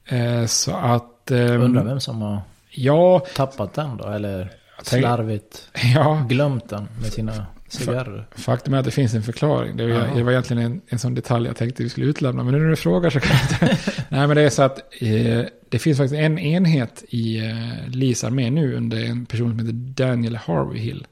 [0.04, 1.30] Eh, så att...
[1.30, 2.40] Eh, Undrar vem som har
[2.70, 4.08] ja, tappat den då?
[4.08, 4.50] Eller?
[4.84, 7.46] tänk- slarvigt Ja, glömt den med sina
[7.78, 8.26] cigarrer.
[8.34, 9.76] faktum är att det finns en förklaring.
[9.76, 10.14] Det var, Ja.
[10.14, 12.44] det var egentligen en, en sån detalj jag tänkte vi skulle utlämna.
[12.44, 13.78] Men nu när du frågar så kan jag inte.
[14.08, 18.24] Nej, men det är så att eh, det finns faktiskt en enhet i eh, Lees
[18.24, 21.06] armé nu under en person som heter Daniel Harvey Hill.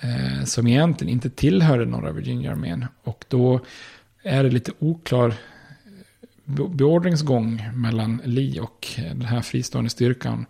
[0.00, 2.84] Eh, som egentligen inte tillhörde norra Virginia-armén.
[3.02, 3.60] Och då
[4.22, 5.34] är det lite oklar
[6.44, 10.46] be- beordringsgång mellan Lee och eh, den här fristående styrkan.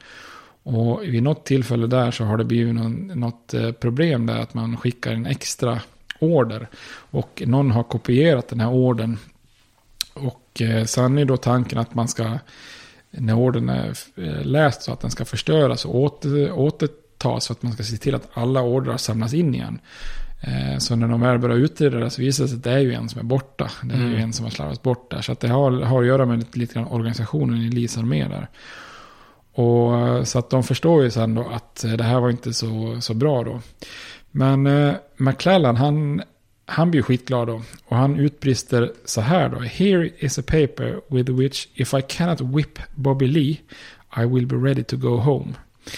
[0.68, 4.54] Och vid något tillfälle där så har det blivit någon, något eh, problem där att
[4.54, 5.80] man skickar en extra
[6.18, 6.68] order.
[7.10, 9.16] Och någon har kopierat den här ordern.
[10.14, 12.38] Och eh, sen är då tanken att man ska,
[13.10, 17.44] när ordern är eh, läst så att den ska förstöras och åter, återtas.
[17.44, 19.78] Så att man ska se till att alla ordrar samlas in igen.
[20.40, 22.78] Eh, Så när de väl börjar utreda det så visar det sig att det är
[22.78, 23.70] ju en som är borta.
[23.82, 24.20] Det är ju Mm.
[24.22, 25.20] en som har slarvats bort där.
[25.22, 28.28] Så att det har, har att göra med lite, lite grann organisationen i Lis armé
[28.28, 28.48] där.
[29.58, 33.00] Och, så att de förstår ju sen då att eh, det här var inte så,
[33.00, 33.60] så bra då.
[34.30, 36.22] Men eh, McClellan han,
[36.66, 37.62] han blir skitglad då.
[37.84, 39.58] Och han utbrister så här då.
[39.58, 43.60] Here is a paper with which if I cannot whip Bobby Lee
[44.16, 45.54] I will be ready to go home.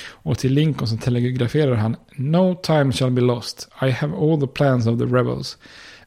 [0.09, 3.69] Och till Lincoln så telegraferar han No time shall be lost.
[3.83, 5.59] I have all the plans of the rebels.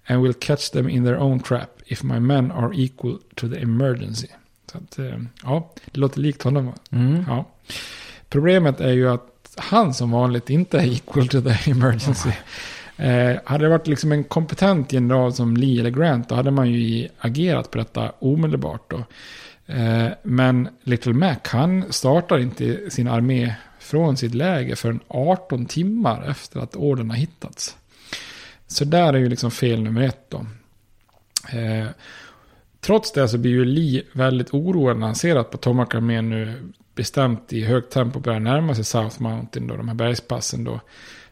[0.08, 3.62] And will catch them in their own trap if my men are equal to the
[3.62, 4.28] emergency.
[4.74, 6.74] Så att, eh, ja, det låter likt honom.
[6.91, 7.26] Mm.
[7.28, 7.45] Ja.
[8.30, 12.32] Problemet är ju att han som vanligt inte är equal to the emergency.
[12.97, 16.71] Eh, hade det varit liksom en kompetent general som Lee eller Grant, då hade man
[16.71, 18.91] ju agerat på detta omedelbart.
[18.91, 19.03] Då.
[19.74, 26.30] Eh, men Little Mac, han startar inte sin armé från sitt läger förrän 18 timmar
[26.30, 27.78] efter att orden har hittats.
[28.67, 30.45] Så där är ju liksom fel nummer ett då.
[31.57, 31.88] Eh,
[32.86, 36.54] trots det så blir ju Lee väldigt oroad när han ser att Potomac-armén nu
[36.96, 40.80] bestämt i högt tempo börjar närma sig South Mountain, då, de här bergspassen då.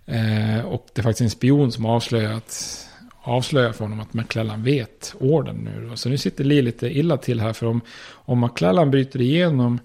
[0.06, 2.80] Eh, och det är faktiskt en spion som avslöjat,
[3.22, 5.88] avslöjar för honom att McClellan vet orden nu.
[5.90, 5.96] Då.
[5.96, 7.82] Så nu sitter Lee lite illa till här, för om,
[8.12, 9.80] om McClellan bryter igenom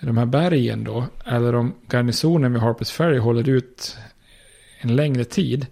[0.00, 3.96] de här bergen då, eller om garnisonen vid Harpers Ferry håller ut
[4.80, 5.66] en längre tid,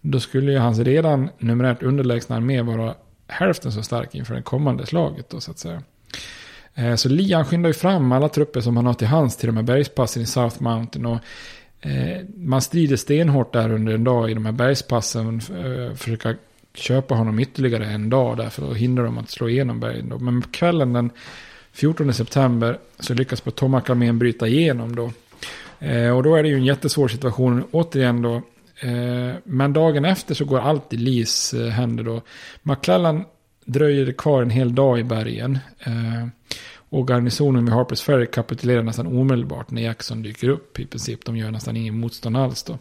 [0.00, 2.94] då skulle ju hans redan numerärt underlägsna armé vara
[3.28, 5.82] hälften så stark inför det kommande slaget då så att säga.
[6.74, 9.56] Eh, Så Lian skyndar ju fram alla trupper som han har till hands till de
[9.56, 11.06] här bergspassen i South Mountain.
[11.06, 11.18] Och
[11.80, 15.40] eh, man strider stenhårt där under en dag i de här bergspassen.
[15.50, 16.34] Eh, försöka
[16.74, 20.08] köpa honom ytterligare en dag där för att hindra dem att slå igenom bergen.
[20.08, 20.18] Då.
[20.18, 21.10] Men på kvällen den
[21.72, 25.10] 14 september så lyckas Potomac-armén bryta igenom då.
[25.78, 28.42] Eh, och då är det ju en jättesvår situation återigen då.
[28.80, 32.22] Eh, men dagen efter så går allt i Lees eh, händer då.
[32.62, 33.24] McClellan
[33.64, 35.58] dröjer kvar en hel dag i bergen.
[35.80, 36.28] Eh,
[36.88, 41.24] och garnisonen vid Harpers Ferry kapitulerar nästan omedelbart när Jackson dyker upp i princip.
[41.24, 42.78] De gör nästan ingen motstånd alls då.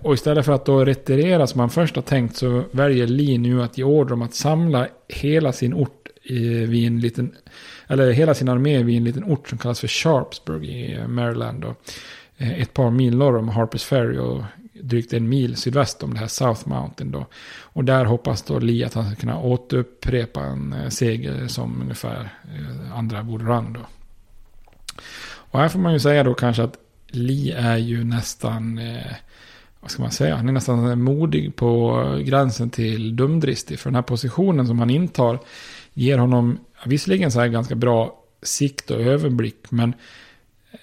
[0.00, 3.62] Och istället för att då retirera som man först har tänkt så väljer Lee nu
[3.62, 6.08] att ge order om att samla hela sin ort
[6.68, 7.34] vid en liten,
[7.86, 11.62] eller hela sin armé vid en liten ort som kallas för Sharpsburg i Maryland.
[11.62, 11.74] Då.
[12.38, 14.42] Ett par mil norr om Harpers Ferry och
[14.82, 17.26] drygt en mil sydväst om det här South Mountain då.
[17.60, 22.34] Och där hoppas då Lee att han ska kunna återupprepa en eh, seger som ungefär
[22.44, 23.80] eh, andra Wood Run då.
[25.24, 26.78] Och här får man ju säga då kanske att
[27.08, 29.12] Lee är ju nästan, eh,
[29.80, 33.78] vad ska man säga, han är nästan modig på gränsen till dumdristig.
[33.78, 35.38] För den här positionen som han intar
[35.94, 39.94] ger honom visserligen så här ganska bra sikt och överblick, men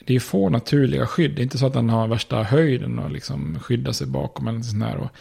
[0.10, 1.36] det är få naturliga skydd.
[1.36, 4.62] Det är inte så att den har värsta höjden och liksom skyddar sig bakom eller
[4.62, 4.98] sån här.
[4.98, 5.12] Och,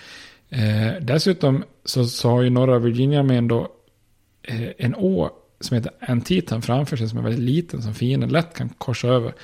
[0.58, 3.68] eh, dessutom så, så har ju norra Virginia med ändå
[4.42, 5.30] eh, en å
[5.60, 9.34] som heter Antietam framför sig som är väldigt liten som fienden lätt kan korsa över.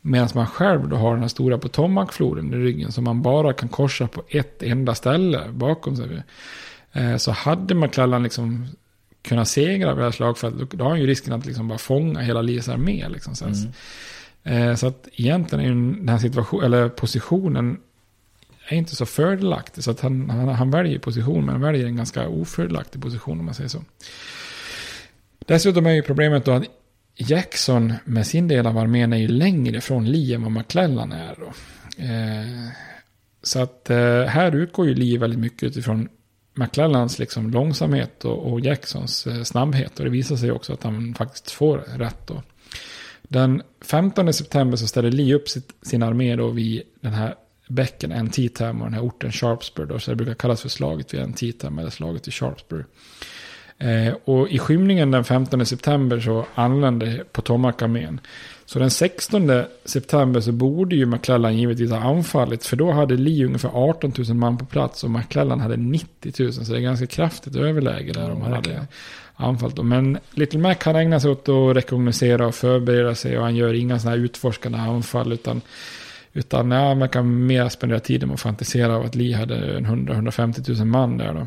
[0.00, 3.68] Medan man själv då har den här stora Potomacfloden i ryggen som man bara kan
[3.68, 6.22] korsa på ett enda ställe bakom sig.
[6.92, 8.66] Eh, så hade McClellan liksom
[9.22, 12.20] kunnat segra vid det här slagfältet då har han ju risken att liksom bara fånga
[12.20, 13.08] hela Lees armé.
[13.08, 13.52] Liksom, sen.
[13.52, 13.72] Mm.
[14.44, 17.80] Eh, så att egentligen är den här situationen, eller positionen
[18.68, 19.84] är inte så fördelaktig.
[19.84, 23.44] Så att han, han, han väljer position, men han väljer en ganska ofördelaktig position om
[23.44, 23.84] man säger så.
[25.38, 26.64] Dessutom är ju problemet då att
[27.16, 31.34] Jackson med sin del av armén är ju längre från Lee än vad McClellan är.
[31.38, 31.46] Då.
[32.02, 32.68] Eh,
[33.42, 36.08] så att eh, här utgår ju Lee väldigt mycket utifrån
[36.54, 39.98] McClellans liksom långsamhet och, och Jacksons eh, snabbhet.
[39.98, 42.42] Och det visar sig också att han faktiskt får rätt då.
[43.22, 47.34] Den 15 september så ställer Lee upp sitt, sin armé då vid den här
[47.68, 49.88] bäcken Antietam och den här orten Sharpsburg.
[49.88, 52.84] Då, så det brukar kallas för slaget vid Antietam eller slaget vid Sharpsburg.
[53.78, 58.20] Eh, och i skymningen den 15 september så anlände Potomac-armén.
[58.64, 59.50] Så den 16
[59.84, 62.66] september så borde ju McClellan givetvis ha anfallit.
[62.66, 66.52] För då hade Lee ungefär 18 000 man på plats och McClellan hade 90 000.
[66.52, 68.86] Så det är ganska kraftigt överläge där om han hade
[69.38, 69.84] anfallit.
[69.84, 73.38] Men Little Mac han ägnar sig åt att rekognosera och förbereda sig.
[73.38, 75.32] Och han gör inga sådana här utforskande anfall.
[75.32, 75.60] Utan,
[76.32, 80.78] utan ja, man kan mer spendera tiden med att fantisera av att Lee hade 100-150
[80.78, 81.46] 000 man där då.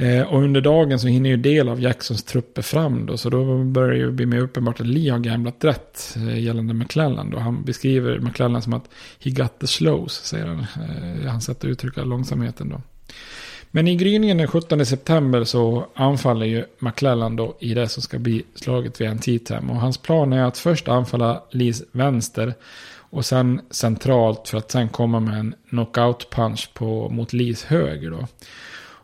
[0.00, 3.16] Eh, och under dagen så hinner ju del av Jacksons trupper fram då.
[3.16, 6.74] Så då börjar det ju bli mer uppenbart att Lee har gamblat rätt eh, gällande
[6.74, 7.30] McClellan.
[7.30, 7.38] Då.
[7.38, 8.90] Han beskriver McClellan som att
[9.24, 10.58] he got the slows, säger han.
[10.60, 12.80] Eh, han sätter uttrycka långsamheten då.
[13.70, 18.18] Men i gryningen den 17 september så anfaller ju McClellan då i det som ska
[18.18, 19.70] bli slaget vid Antietam.
[19.70, 22.54] Och hans plan är att först anfalla Lees vänster
[23.10, 28.10] och sen centralt för att sen komma med en knockout punch på, mot Lees höger
[28.10, 28.26] då.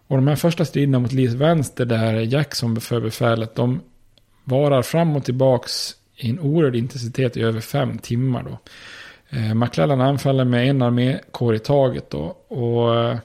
[0.08, 3.80] Och de här första striderna mot Lees vänster där Jackson för befälet, de
[4.44, 8.58] varar fram och tillbaks i en oerhörd intensitet i över fem timmar då.
[9.38, 12.36] Eh, McClellan anfaller med en armékår i taget då.
[12.48, 13.18] Och eh,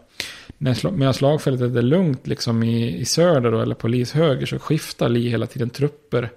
[0.61, 4.59] när medan slagfältet är lugnt liksom i, i söder då, eller på Lis höger så
[4.59, 6.29] skiftar Lee hela tiden trupper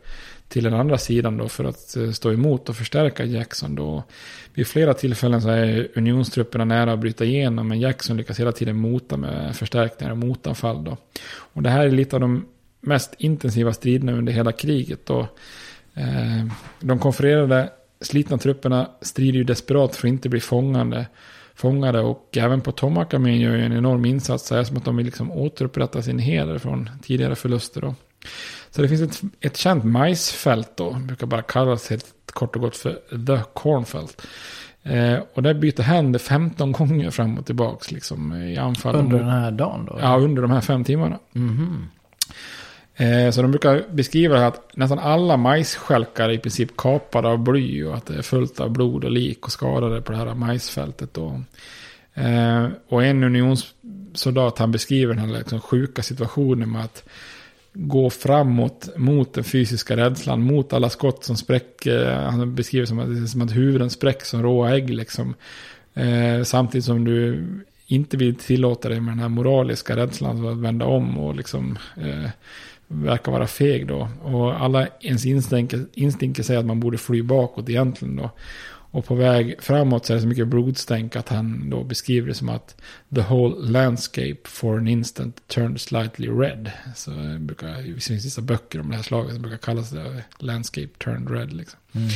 [0.49, 4.03] till den andra sidan då för att eh, stå emot och förstärka Jackson då.
[4.55, 8.77] Vid flera tillfällen så är unionstrupperna nära att bryta igenom men Jackson lyckas hela tiden
[8.77, 10.97] mota med förstärkningar och motanfall då.
[11.27, 12.47] Och det här är lite av de
[12.81, 15.20] mest intensiva striderna under hela kriget då.
[15.95, 16.47] Eh,
[16.81, 17.70] de konfererade
[18.01, 21.07] slitna trupperna strider ju desperat för att inte bli fångande,
[21.55, 24.47] fångade och även på Tomac-armén gör ju en enorm insats.
[24.47, 27.95] Så är som att de vill liksom återupprätta sin heder från tidigare förluster då.
[28.71, 32.77] Så det finns ett, ett känt majsfält då, brukar bara kallas helt kort och gott
[32.77, 32.93] för
[33.27, 34.27] The Cornfelt.
[34.83, 38.97] Eh, och det byter händer 15 gånger fram och tillbaka liksom, i anfall.
[38.97, 39.99] Under den här dagen då?
[40.01, 41.19] Ja, under de här fem timmarna.
[41.35, 41.87] Mm
[42.97, 47.84] eh, så de brukar beskriva att nästan alla majsskälkar är i princip kapade av bly
[47.84, 51.14] och att det är fullt av blod och lik och skadade på det här majsfältet.
[51.14, 51.42] Då.
[52.14, 57.05] Eh, och en unionssoldat han beskriver den här liksom sjuka situationen med att
[57.74, 62.12] gå framåt mot den fysiska rädslan, mot alla skott som spräcker.
[62.12, 65.34] Han beskriver som att, det är som att huvuden spräcks som råa ägg liksom.
[65.95, 67.45] Eh, samtidigt som du
[67.86, 72.30] inte vill tillåta dig med den här moraliska rädslan att vända om och liksom eh,
[72.95, 74.09] verkar vara feg då.
[74.22, 78.30] Och alla ens instinkter, instinkter säger att man borde fly bakåt egentligen då.
[78.95, 82.34] Och på väg framåt så är det så mycket blodstänk att han då beskriver det
[82.34, 82.80] som att
[83.14, 86.70] the whole landscape for an instant turned slightly red.
[86.97, 90.24] Så det, brukar, det finns vissa böcker om det här slaget som brukar kallas det
[90.38, 91.53] landscape turned red.
[91.53, 91.78] Liksom.
[91.92, 92.09] Mm.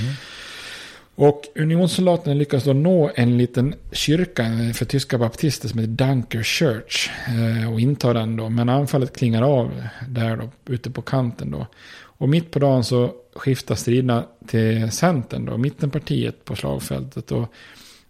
[1.20, 4.44] Och unionssoldaterna lyckas då nå en liten kyrka
[4.74, 7.10] för tyska baptister som heter Dunker Church.
[7.28, 8.48] Eh, och intar den då.
[8.48, 11.66] Men anfallet klingar av där då, ute på kanten då.
[12.00, 17.32] Och mitt på dagen så skiftar striderna till Centern, då, mittenpartiet på slagfältet.
[17.32, 17.52] Och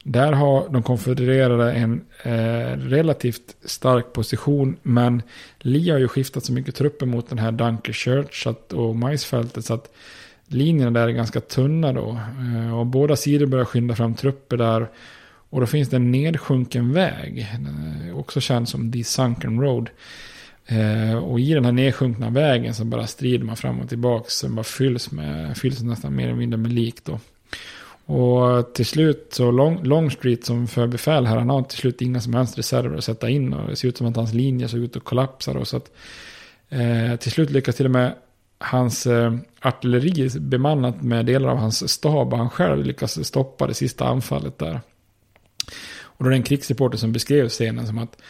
[0.05, 4.77] där har de konfedererade en eh, relativt stark position.
[4.83, 5.23] Men
[5.59, 9.65] Lee har ju skiftat så mycket trupper mot den här Dunker Church och majsfältet.
[9.65, 9.93] Så att
[10.49, 12.19] linjerna där är ganska tunna då.
[12.57, 14.89] Eh, och båda sidor börjar skynda fram trupper där.
[15.51, 17.39] Och då finns det en nedsjunken väg.
[17.39, 19.91] Eh, också känd som The Sunken Road.
[20.67, 24.25] Eh, och i den här nedsjunkna vägen så bara strider man fram och tillbaka.
[24.29, 27.21] Så bara fylls, med, fylls nästan mer eller mindre med lik då.
[28.15, 32.21] Och till slut så Long, Longstreet som för befäl här, han har till slut inga
[32.21, 33.53] som helst reserver att sätta in.
[33.53, 35.65] Och det ser ut som att hans linje såg ut att kollapsa då.
[35.65, 35.91] Så att,
[36.69, 38.15] eh, till slut lyckas till och med
[38.59, 42.33] hans eh, artilleri bemannat med delar av hans stab.
[42.33, 44.81] och Han själv lyckas stoppa det sista anfallet där.
[46.01, 48.23] Och då är det en krigsreporter som beskrev scenen som att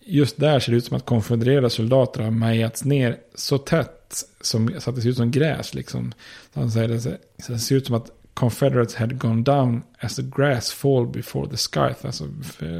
[0.00, 4.74] just där ser det ut som att konfedererade soldater har majats ner så tätt som,
[4.78, 5.74] så att det ser ut som gräs.
[5.74, 6.12] Liksom.
[6.54, 7.00] Så han säger det,
[7.42, 11.50] så det ser ut som att Confederates had gone down as the grass fall before
[11.50, 12.06] the scythe.
[12.06, 12.24] Alltså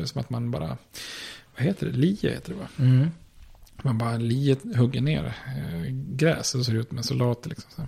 [0.05, 0.77] som att man bara,
[1.57, 2.69] vad heter det, lie heter det va?
[2.79, 3.11] Mm.
[3.83, 7.49] Man bara liet hugger ner eh, gräs och ser ut med soldater.
[7.49, 7.87] Liksom.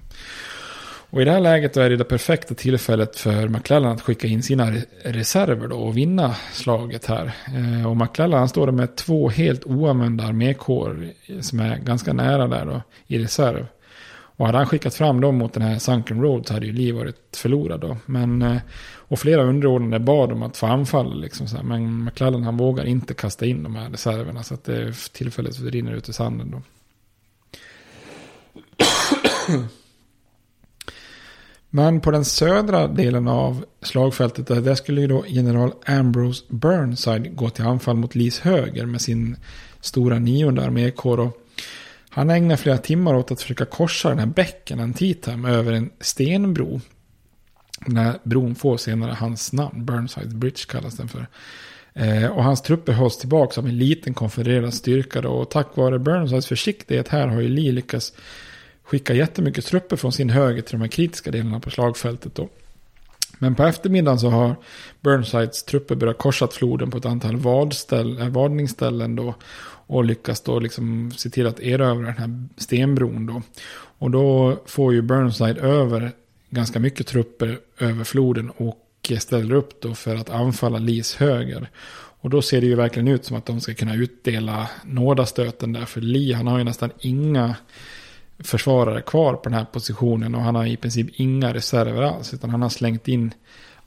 [1.13, 4.43] Och i det här läget är det det perfekta tillfället för McClellan att skicka in
[4.43, 4.71] sina
[5.05, 7.33] reserver då och vinna slaget här.
[7.47, 11.09] Eh, och McClellan står där med två helt oanvända armékår
[11.41, 13.67] som är ganska nära där då i reserv.
[14.43, 16.93] Och hade han skickat fram dem mot den här Sunken Road så hade ju Lee
[16.93, 17.97] varit förlorad då.
[18.07, 18.57] Men, eh,
[18.97, 21.65] och flera underordnade bad om att få anfalla liksom så här.
[21.65, 25.93] Men McClellan han vågar inte kasta in de här reserverna så att det tillfället rinner
[25.93, 26.63] ut i sanden då.
[31.71, 37.37] Men på den södra delen av slagfältet eh, där skulle ju då general Ambrose Burnside
[37.37, 39.37] gå till anfall mot Lees höger med sin
[39.81, 41.33] stora nionde armékår.
[42.15, 46.81] Han ägnar flera timmar åt att försöka korsa den här bäcken, Antietam, över en stenbro.
[47.87, 51.27] Den här bron får senare hans namn, Burnside Bridge kallas den för.
[51.95, 55.21] Eh, och hans trupper hålls tillbaka av en liten konfedererad styrka.
[55.21, 58.13] Då, och tack vare Burnsides försiktighet här har ju Lee lyckats
[58.83, 62.35] skicka jättemycket trupper från sin höger till de här kritiska delarna på slagfältet.
[62.35, 62.49] Då.
[63.39, 64.57] Men på eftermiddagen så har
[65.01, 69.35] Burnsides trupper börjat korsa floden på ett antal vadställ, eh, vadningsställen då.
[69.93, 73.43] Och lyckas då liksom se till att erövra den här stenbron då.
[73.75, 76.13] Och då får ju Burnside över
[76.51, 81.71] ganska mycket trupper över floden och ställer upp då för att anfalla Lees höger.
[82.21, 85.85] Och då ser det ju verkligen ut som att de ska kunna utdela nådastöten där.
[85.85, 87.57] För Lee han har ju nästan inga
[88.39, 90.35] försvarare kvar på den här positionen.
[90.35, 92.35] Och han har i princip inga reserver alls.
[92.35, 93.35] Utan han har slängt in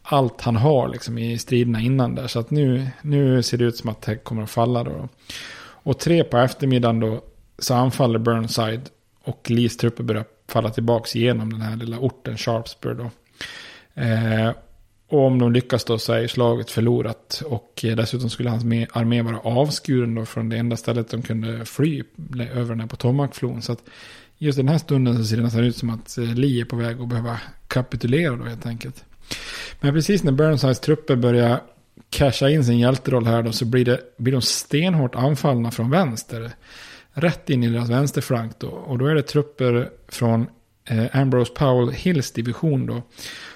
[0.04, 2.28] allt han har liksom i striderna innan där.
[2.28, 5.10] Så att nu, nu ser det ut som att det kommer att falla då.
[5.86, 7.22] Och tre på eftermiddagen då
[7.60, 8.90] så anfaller Burnside.
[9.24, 13.10] Och Lees trupper börjar falla tillbaka igenom den här lilla orten Sharpsburg då.
[14.02, 14.52] Eh,
[15.08, 17.44] och om de lyckas då så är slaget förlorat.
[17.46, 21.66] Och eh, dessutom skulle hans armé vara avskuren då från det enda stället de kunde
[21.66, 22.04] fly
[22.54, 23.62] över den här Potomacfloden.
[23.62, 23.84] Så att
[24.38, 26.76] just den här stunden så ser det nästan ut som att eh, Lee är på
[26.76, 29.04] väg att behöva kapitulera då helt enkelt.
[29.82, 31.62] Men precis när Burnsides trupper börjar
[32.10, 36.52] casha in sin hjälteroll här då så blir, det, blir de stenhårt anfallna från vänster.
[37.14, 38.68] Rätt in i deras vänsterflank då.
[38.68, 40.48] Och då är det trupper från
[40.90, 43.02] eh, Ambrose Powell Hills division då.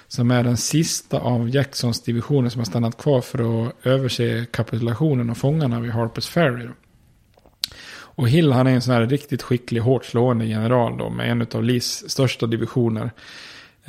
[0.08, 5.30] Som är den sista av Jacksons divisioner som har stannat kvar för att överse kapitulationen
[5.30, 6.68] och fångarna vid Harpers Ferry.
[8.20, 11.46] Och Hill han är en sån här riktigt skicklig, hårt slående general då, med en
[11.54, 13.10] av Lees största divisioner.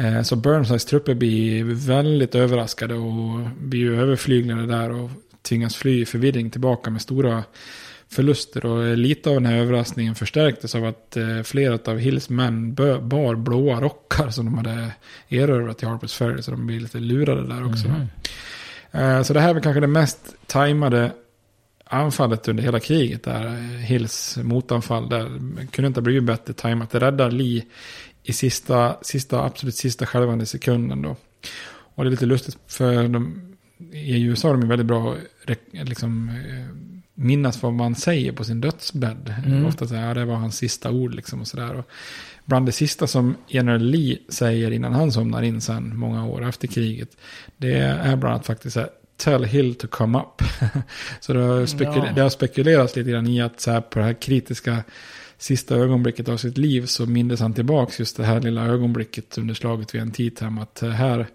[0.01, 5.09] Eh, så Burnsides trupper blir väldigt överraskade och blir ju överflyglade där och
[5.41, 7.43] tvingas fly i förvirring tillbaka med stora
[8.09, 8.65] förluster.
[8.65, 13.35] Och lite av den här överraskningen förstärktes av att eh, flera av Hills män bar
[13.35, 14.91] blåa rockar som de hade
[15.29, 16.41] erövrat i Harpers Ferry.
[16.41, 17.87] Så de blir lite lurade där också.
[17.87, 19.23] Mm.
[19.23, 21.11] Så det här är väl kanske det mest tajmade
[21.85, 23.23] anfallet under hela kriget.
[23.23, 25.09] Där Hills motanfall.
[25.09, 25.25] Där
[25.71, 26.91] kunde inte ha blivit bättre tajmat.
[26.91, 27.63] Det räddar Lee
[28.23, 31.15] i sista, sista, absolut sista skälvande sekunden då.
[31.95, 33.41] Och det är lite lustigt för de,
[33.91, 35.15] i USA är de väldigt bra
[35.71, 36.75] liksom, eh,
[37.15, 39.35] minnas vad man säger på sin dödsbädd.
[39.45, 39.65] Mm.
[39.65, 41.75] Ofta säger ja, det var hans sista ord liksom och sådär.
[41.75, 41.89] Och
[42.45, 46.67] bland det sista som general Lee säger innan han somnar in sen många år efter
[46.67, 47.17] kriget.
[47.57, 50.41] Det är bland annat faktiskt så här, tell Hill to come up.
[51.19, 52.11] så det har, spekul ja.
[52.15, 54.83] det har spekulerats lite grann i att så här, på det här kritiska
[55.41, 59.53] sista ögonblicket av sitt liv så mindes han tillbaka just det här lilla ögonblicket under
[59.53, 60.39] slaget vid en tid.
[60.61, 61.27] Att eh, här,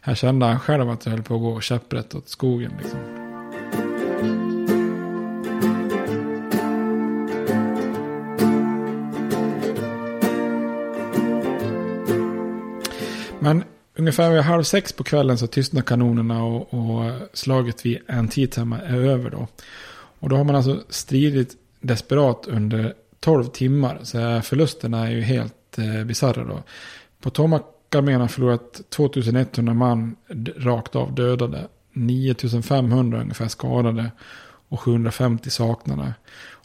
[0.00, 2.72] här kände han själv att det höll på att gå käpprätt åt skogen.
[2.78, 2.98] Liksom.
[13.40, 13.64] Men
[13.96, 18.96] ungefär vid halv sex på kvällen så tystnar kanonerna och, och slaget vid Antietam är
[18.96, 19.48] över då.
[20.20, 23.98] Och då har man alltså stridit desperat under 12 timmar.
[24.02, 26.62] Så förlusterna är ju helt eh, bisarra då.
[27.22, 30.16] Potomac-armén har förlorat 2100 man
[30.56, 31.68] rakt av dödade.
[31.92, 34.10] 9500 ungefär skadade.
[34.68, 36.14] Och 750 saknade.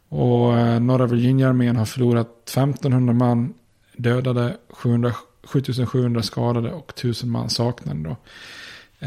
[0.10, 3.54] Och eh, norra Virginia-armén har förlorat 1500 man
[3.98, 4.58] dödade.
[4.70, 8.18] 700 7700 skadade och 1000 man saknade då.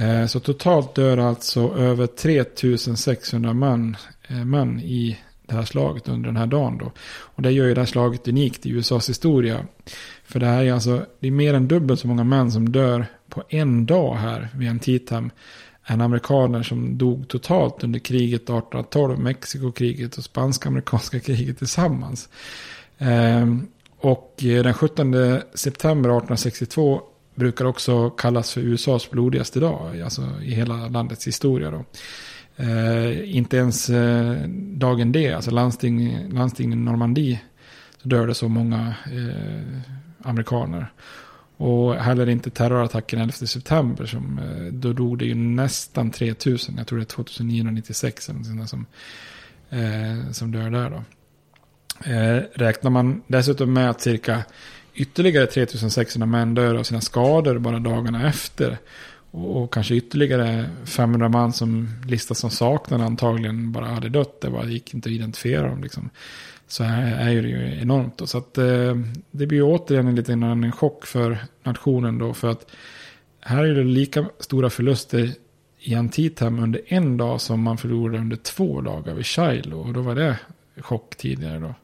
[0.01, 3.97] Eh, så totalt dör alltså över 3600 man,
[4.29, 6.93] eh, man i det här slaget under den här dagen då.
[7.09, 9.67] Och det gör ju det här slaget unikt i USAs historia.
[10.25, 13.07] För det här är alltså, det är mer än dubbelt så många män som dör
[13.29, 15.31] på en dag här vid Antietam
[15.87, 22.29] än amerikaner som dog totalt under kriget 1812, Mexikokriget och spanska-amerikanska kriget tillsammans.
[22.99, 23.67] Ehm,
[23.99, 25.15] och eh, den 17
[25.55, 27.03] september 1862
[27.35, 31.71] brukar också kallas för USAs blodigaste dag, alltså i hela landets historia.
[31.71, 31.85] Då.
[32.57, 37.41] Eh, inte ens eh, dagen det, alltså landsting, landsting i Normandie,
[38.03, 39.81] så dör det så många eh,
[40.23, 40.93] amerikaner.
[41.57, 46.87] Och heller inte terrorattacken 11 september, som, eh, då dog det ju nästan 3000, jag
[46.87, 48.87] tror det är 2996 eller som,
[49.71, 51.03] eh, som dör där då.
[52.11, 54.45] Eh, räknar man dessutom med att cirka
[54.95, 58.79] ytterligare 3600 män dör av sina skador bara dagarna efter.
[59.37, 64.41] Och, kanske ytterligare 500 man som listas som saknade antagligen bara hade dött.
[64.41, 65.83] Det bara gick inte att identifiera dem.
[65.83, 66.11] Liksom.
[66.67, 68.19] Så här är det ju enormt.
[68.19, 68.27] Då.
[68.27, 68.97] Så att, eh,
[69.31, 72.35] det blir ju återigen en liten en chock för nationen då.
[72.35, 72.67] För att
[73.41, 75.31] här är det lika stora förluster
[75.79, 79.87] i Antietam under en dag som man förlorade under två dagar vid Shiloh.
[79.87, 80.39] Och då var det
[80.81, 81.75] chock tidigare då.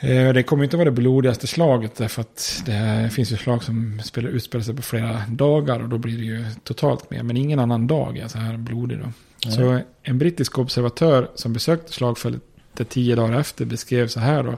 [0.00, 4.00] Eh, Det kommer inte vara det blodigaste slaget därför att det finns ju slag som
[4.04, 7.22] spelar, utspelar sig på flera dagar och då blir det ju totalt mer.
[7.22, 9.12] Men ingen annan dag är så här blodig då.
[9.50, 14.56] Så en brittisk observatör som besökte slagfältet tio dagar efter beskrev så här då.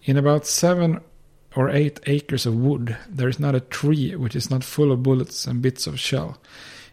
[0.00, 0.98] In about seven
[1.54, 4.98] or eight acres of wood there is not a tree which is not full of
[4.98, 6.34] bullets and bits of shell.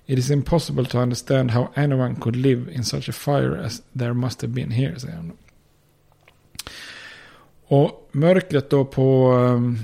[0.06, 4.14] It is impossible to understand how anyone could live in such a fire as there
[4.14, 5.32] must have been here, säger han.
[7.72, 9.78] Och mörkret då på ehm,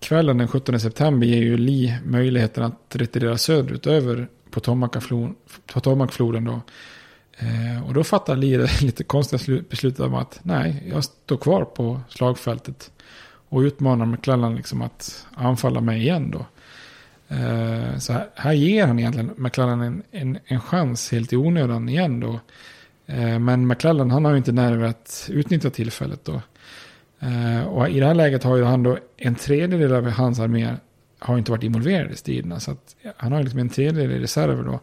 [0.00, 5.34] kvällen den 17 september ger ju Lee möjligheten att retirera söderut över Potomacfloden.
[5.72, 6.60] Potomacfloden då.
[7.38, 11.64] Eh, och då fattar Lee det lite konstiga beslutet om att nej, jag står kvar
[11.64, 12.90] på slagfältet.
[13.48, 16.46] Och utmanar McClellan liksom att anfalla mig igen då.
[17.36, 21.88] Eh, så här, här ger han egentligen McClellan en, en, en chans helt i onödan
[21.88, 22.40] igen då.
[23.06, 26.40] Eh, men McClellan han har ju inte nerver att utnyttja tillfället då.
[27.20, 30.74] Eh, och i det här läget har ju han då en tredjedel av hans armé
[31.18, 32.60] har inte varit involverad i striderna.
[32.60, 34.80] Så att han har liksom en tredjedel i reserver då.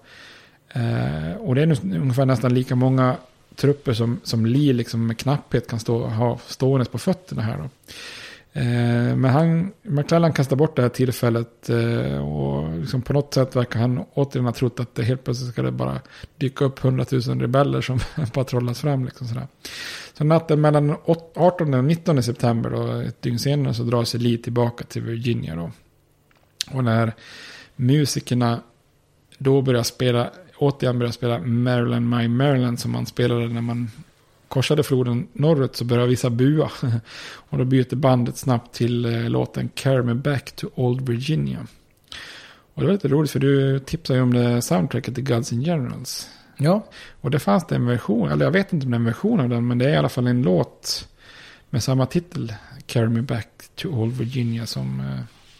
[0.79, 3.15] Eh, och det är nu ungefär nästan lika många
[3.55, 7.69] trupper som, som Lee liksom med knapphet kan stå, ha stående på fötterna här då.
[8.53, 13.55] Eh, men han, McClellan kastar bort det här tillfället eh, och liksom på något sätt
[13.55, 15.99] verkar han återigen ha trott att det helt plötsligt ska det bara
[16.37, 17.99] dyka upp hundratusen rebeller som
[18.33, 19.05] bara trollas fram.
[19.05, 19.47] Liksom sådär.
[20.13, 20.95] Så natten mellan
[21.35, 25.55] 18 och 19 september, då, ett dygn senare, så drar sig Lee tillbaka till Virginia.
[25.55, 25.71] Då.
[26.71, 27.13] Och när
[27.75, 28.59] musikerna
[29.37, 33.89] då börjar spela, återigen börjar spela Maryland My Maryland som man spelade när man
[34.47, 36.71] korsade floden norrut så börjar vissa bua.
[37.49, 41.67] Och då byter bandet snabbt till eh, låten Carry Me Back to Old Virginia.
[42.73, 45.63] Och det var lite roligt för du tipsade ju om det soundtracket till Gods and
[45.63, 46.29] Generals.
[46.57, 46.85] Ja,
[47.21, 49.39] Och det fanns det en version, eller jag vet inte om det är en version
[49.39, 51.07] av den, men det är i alla fall en låt
[51.69, 52.53] med samma titel.
[52.85, 55.01] Carry Me Back to Old Virginia som...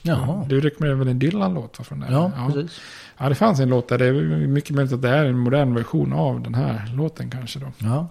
[0.01, 0.45] Jaha.
[0.49, 2.11] Du rekommenderar väl en Dylan-låt från den?
[2.13, 2.81] ja, precis.
[3.17, 3.97] Ja, det fanns en låt där.
[3.97, 4.13] Det är
[4.47, 7.67] mycket möjligt att det är en modern version av den här låten kanske då.
[7.77, 8.07] Ja,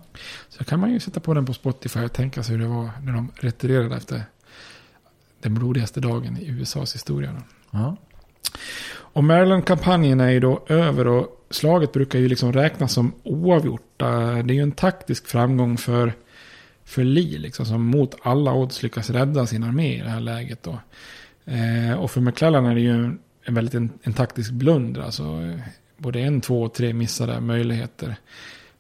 [0.49, 2.91] Så kan man ju sätta på den på Spotify och tänka sig hur det var
[3.03, 4.23] när de retirerade efter
[5.43, 7.33] den blodigaste dagen i USAs historia.
[7.33, 7.43] Då.
[7.79, 7.97] ja.
[8.97, 14.03] Och Maryland-kampanjen är ju då över och slaget brukar ju liksom räknas som oavgjort.
[14.03, 14.09] Eh,
[14.45, 16.13] Det är ju en taktisk framgång för,
[16.85, 20.63] för Lee, liksom, som mot alla odds lyckas rädda sin armé i det här läget.
[20.63, 20.79] Då.
[21.47, 25.01] Eh, och för McClellan är det ju en, en väldigt en, en taktisk blunder.
[25.01, 25.61] Alltså, eh,
[25.97, 28.17] både en, två och tre missade möjligheter.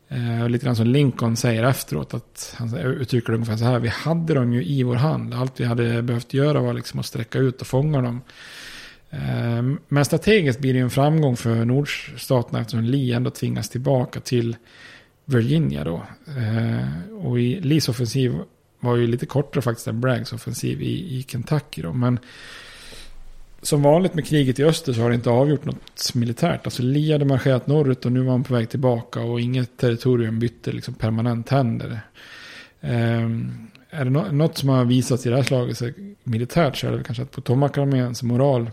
[0.09, 3.79] Eh, lite grann som Lincoln säger efteråt, att han uttrycker det ungefär så här.
[3.79, 5.35] Vi hade dem ju i vår hand.
[5.35, 8.21] Allt vi hade behövt göra var liksom att sträcka ut och fånga dem.
[9.11, 14.21] Eh, Men strategiskt blir det ju en framgång för nordstaterna eftersom Lee ändå tvingas tillbaka
[14.21, 14.57] till
[15.25, 16.03] Virginia då.
[16.27, 18.35] Eh, Och i Lees offensiv
[18.87, 21.93] var ju lite kortare faktiskt än Braggs offensiv i, i Kentucky då.
[21.93, 22.19] Men
[23.63, 26.61] som vanligt med kriget i öster så har det inte avgjort något militärt.
[26.65, 30.39] Alltså Lee hade marscherat norrut och nu var han på väg tillbaka och inget territorium
[30.39, 32.01] bytte liksom permanent händer.
[32.81, 35.91] Um, är det något som har visats i det här slaget så
[36.25, 38.71] militärt så är det kanske att Potomac-arméns moral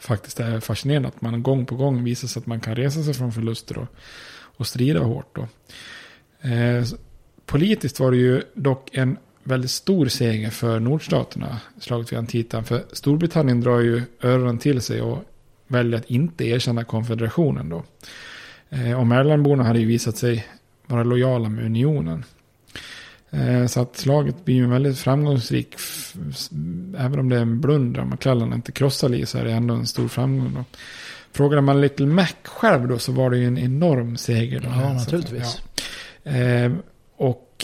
[0.00, 1.08] faktiskt är fascinerande.
[1.08, 3.88] Att man gång på gång visar sig att man kan resa sig från förluster och,
[4.56, 5.36] och strida hårt.
[5.36, 5.48] Då.
[6.48, 6.84] Eh,
[7.46, 12.64] politiskt var det ju dock en väldigt stor seger för nordstaterna, slaget vid Antietam.
[12.64, 15.18] För Storbritannien drar ju öronen till sig och
[15.66, 17.82] väljer att inte erkänna konfederationen då.
[18.70, 20.46] Eh, och Marylandborna hade ju visat sig
[20.86, 22.24] vara lojala med unionen.
[23.30, 25.74] Eh, Så att slaget blir ju väldigt framgångsrik.
[26.98, 29.86] Även om det är en blunder, McClellan inte krossar Lee så är det ändå en
[29.86, 30.54] stor framgång.
[30.54, 30.64] Då.
[31.32, 34.60] Frågar man Little Mac själv då så var det ju en enorm seger.
[34.60, 34.66] Då.
[34.68, 35.60] ja Så att- naturligtvis.
[36.22, 36.32] ja.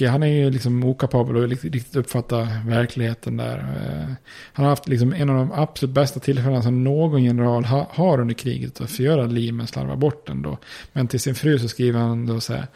[0.01, 3.59] Och han är ju liksom okapabel att riktigt uppfatta verkligheten där.
[3.59, 4.14] Eh,
[4.53, 8.20] han har haft liksom en av de absolut bästa tillfällena som någon general ha, har
[8.20, 10.59] under kriget att förgöra Lee men slarva bort den då.
[10.92, 12.66] Men till sin fru så skriver han då så här.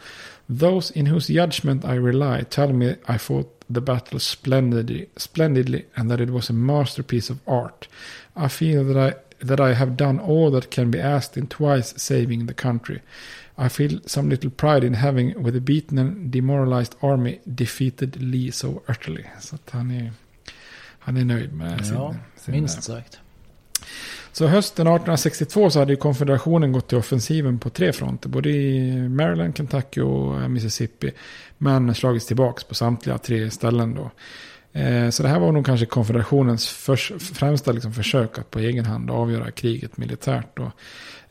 [0.59, 6.09] Those in whose judgment I rely tell me I fought the battle splendidly, splendidly and
[6.09, 7.89] that it was a masterpiece of art.
[8.35, 11.93] I feel that I, that I have done all that can be asked in twice
[11.97, 13.01] saving the country.
[13.57, 18.51] I feel some little pride in having with a beaten and demoralized army defeated Lee
[18.51, 19.23] so utterly.
[19.39, 20.11] Så att han är,
[20.99, 23.19] han är nöjd med sin, Ja, sin minst sagt.
[24.31, 28.29] så hösten 1862 så hade ju konfederationen gått till offensiven på tre fronter.
[28.29, 31.11] Både i Maryland, Kentucky och Mississippi.
[31.57, 34.11] Men slagits tillbaka på samtliga tre ställen då.
[34.79, 36.67] Eh, så det här var nog kanske konfederationens
[37.33, 40.47] främsta liksom, försök att på egen hand avgöra kriget militärt.
[40.57, 40.71] Då.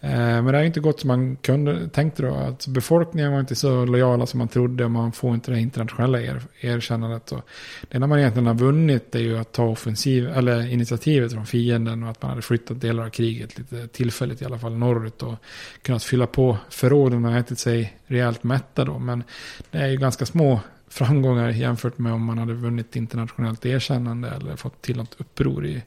[0.05, 2.35] Eh, men det har inte gått som man kunde, tänkte då.
[2.35, 4.89] Att befolkningen var inte så lojala som man trodde.
[4.89, 7.33] Man får inte det internationella er, erkännandet.
[7.33, 7.41] Och
[7.89, 12.03] det enda man egentligen har vunnit är ju att ta offensiv, eller initiativet från fienden.
[12.03, 15.23] Och att man hade flyttat delar av kriget lite tillfälligt i alla fall norrut.
[15.23, 15.35] Och
[15.83, 18.99] kunnat fylla på förråden och ätit sig rejält mätta då.
[18.99, 19.25] Men
[19.71, 24.57] det är ju ganska små framgångar jämfört med om man hade vunnit internationellt erkännande eller
[24.57, 25.83] fått till något uppror i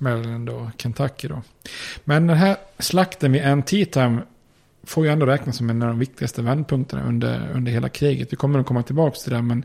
[0.00, 1.42] Maryland och Kentucky då.
[2.04, 4.20] Men den här slakten vid Antietam
[4.82, 8.32] får ju ändå räknas som en av de viktigaste vändpunkterna under, under hela kriget.
[8.32, 9.64] Vi kommer att komma tillbaka till det, men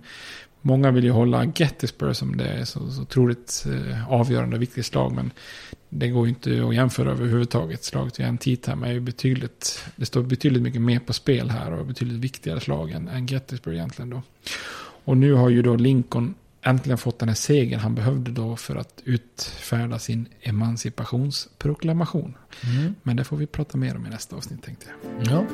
[0.61, 4.85] många vill ju hålla Gettysburg som det är så, så otroligt eh, avgörande och viktigt
[4.85, 5.11] slag.
[5.15, 5.31] Men
[5.89, 7.83] det går ju inte att jämföra överhuvudtaget.
[7.83, 11.85] Slaget vid Antietam är ju betydligt, det står betydligt mycket mer på spel här och
[11.85, 14.21] betydligt viktigare slag än, än Gettysburg egentligen då.
[15.05, 16.33] Och nu har ju då Lincoln
[16.65, 22.37] äntligen fått den här segern han behövde då för att utfärda sin emancipationsproklamation.
[22.63, 22.95] Mm.
[23.03, 25.27] Men det får vi prata mer om i nästa avsnitt tänkte jag.
[25.31, 25.45] Ja.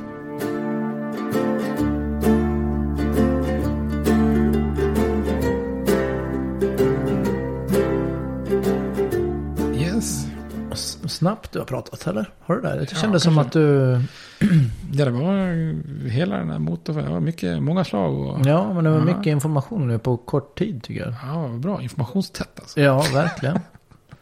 [11.22, 12.30] Snabbt du har pratat eller?
[12.39, 12.76] Har du det?
[12.76, 13.47] Det Ja, kändes som kanske.
[13.47, 14.01] att du...
[14.93, 16.95] Ja, det var hela den här motorn.
[16.95, 18.19] Det var mycket, många slag.
[18.19, 19.03] Och, Ja, men det var Ja.
[19.05, 21.13] mycket information nu på kort tid tycker jag.
[21.24, 21.82] Ja, bra.
[21.82, 22.82] Informationstätt alltså.
[22.82, 23.55] Ja, verkligen.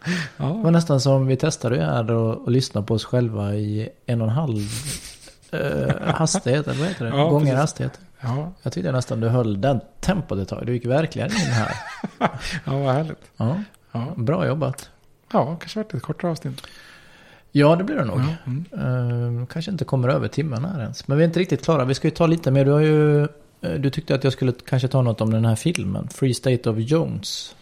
[0.06, 3.56] Det Ja, var nästan som vi testade ju här och, och lyssnade på oss själva
[3.56, 4.60] i en och en halv
[5.52, 7.12] eh, hastighet, eller vad heter det?
[7.18, 7.60] Ja, Gånger precis.
[7.60, 8.00] hastighet.
[8.22, 10.66] ja, Jag tyckte nästan du höll den tempot ett tag.
[10.66, 11.72] Du gick verkligen in här.
[12.66, 13.32] ja vad härligt.
[13.38, 13.56] Ja,
[13.92, 14.90] Ja, bra jobbat.
[15.34, 16.62] ja kanske varit ett kortare avsnitt.
[17.52, 18.20] Ja, det blir det nog.
[18.20, 19.40] Ja, mm.
[19.42, 21.08] Eh, kanske inte kommer över timmen här ens.
[21.08, 21.86] Men vi är inte riktigt klara.
[21.86, 22.66] Vi ska ju ta lite mer.
[22.66, 23.24] Du har ju...
[23.24, 23.28] eh,
[23.80, 26.08] Du tyckte att jag skulle kanske ta något om den här filmen.
[26.08, 27.56] Free State of Jones.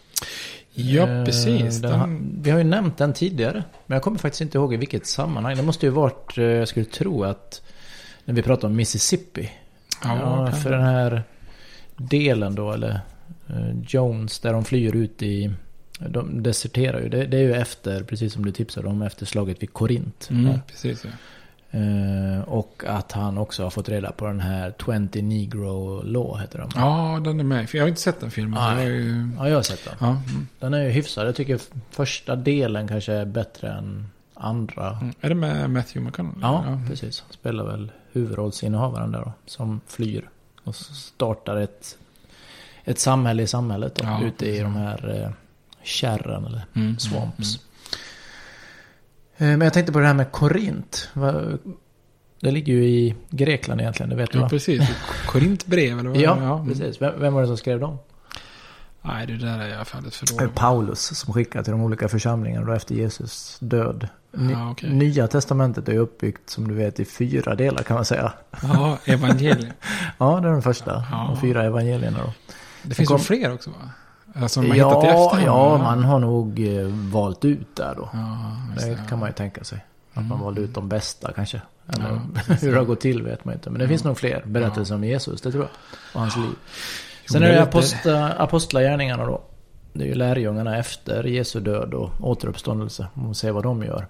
[0.74, 1.78] Ja, Eh, precis.
[1.78, 3.64] den Den, vi har ju nämnt den tidigare.
[3.86, 5.56] Men jag kommer faktiskt inte ihåg i vilket sammanhang.
[5.56, 7.62] Det måste ju varit, eh, jag skulle tro att,
[8.24, 9.50] när vi pratar om Mississippi.
[10.04, 11.22] ja, kan- för den här
[11.96, 13.00] delen då, eller
[13.48, 15.50] eh, Jones, där de flyr ut i,
[15.98, 17.08] de deserterar ju.
[17.08, 20.28] Det, det är ju efter, precis som du tipsade om, efter slaget vid Korint.
[20.30, 21.04] mm, precis.
[21.04, 21.10] Ja.
[21.70, 24.74] Eh, och att han också har fått reda på den här
[25.10, 26.70] 20 Negro Law, heter de.
[26.74, 27.68] ja, den är med.
[27.72, 28.62] Jag har inte sett den filmen.
[28.62, 29.30] Är ju...
[29.38, 29.94] Ja, jag har sett den.
[30.00, 30.48] Ja, mm.
[30.58, 31.26] Den är ju hyfsad.
[31.26, 34.90] Jag tycker första delen kanske är bättre än andra.
[34.90, 35.14] Mm.
[35.20, 36.72] Är det med Matthew McConaughey?
[36.72, 37.20] Ja, precis.
[37.20, 39.32] Han spelar väl huvudrollsinnehavaren där då.
[39.46, 40.28] Som flyr.
[40.64, 41.98] Och startar ett,
[42.84, 44.04] ett samhälle i samhället då.
[44.04, 45.30] Ja, ute i de här eh,
[45.88, 47.58] kärren eller Mm, swamps.
[49.36, 51.08] Eh, Men jag tänkte på det här med Korint.
[52.40, 54.48] Det ligger ju i Grekland egentligen, det vet du Ja, va?
[54.48, 54.88] precis.
[55.26, 56.18] Korintbrev eller vad?
[56.18, 56.68] Ja, mm.
[56.68, 57.02] precis.
[57.02, 57.98] Vem, vem var det som skrev dem?
[59.02, 60.54] Nej, det där är jag färdigt för Det är dålig.
[60.54, 64.08] Paulus som skickar till de olika församlingarna då efter Jesus död.
[64.32, 64.90] Ny- Ja, okej.
[64.92, 68.32] Nya testamentet är ju uppbyggt som du vet i fyra delar kan man säga.
[68.62, 69.72] Ja, evangelium.
[70.18, 71.04] Ja, det är den första.
[71.10, 71.26] Ja.
[71.34, 72.32] De fyra evangelierna då.
[72.82, 73.90] Det finns kom- fler också va?
[74.34, 75.46] Alltså, man har hittat i Ja, efterhand.
[75.46, 78.08] ja, man har nog eh, valt ut där då.
[78.12, 78.36] Ja,
[78.78, 79.84] Det det, kan man ju tänka sig.
[80.10, 80.40] Att man Mm.
[80.40, 81.62] valde ut de bästa kanske.
[81.88, 82.20] Eller Ja,
[82.60, 83.70] hur det har gått till vet man inte.
[83.70, 85.70] Men det finns nog fler berättelser om Jesus, det tror jag.
[86.14, 86.50] Och hans liv.
[87.32, 89.40] Sen är det aposta, apostlagärningarna då.
[89.92, 93.06] Det är ju lärjungarna efter Jesu död och återuppståndelse.
[93.14, 94.06] Man får se vad de gör.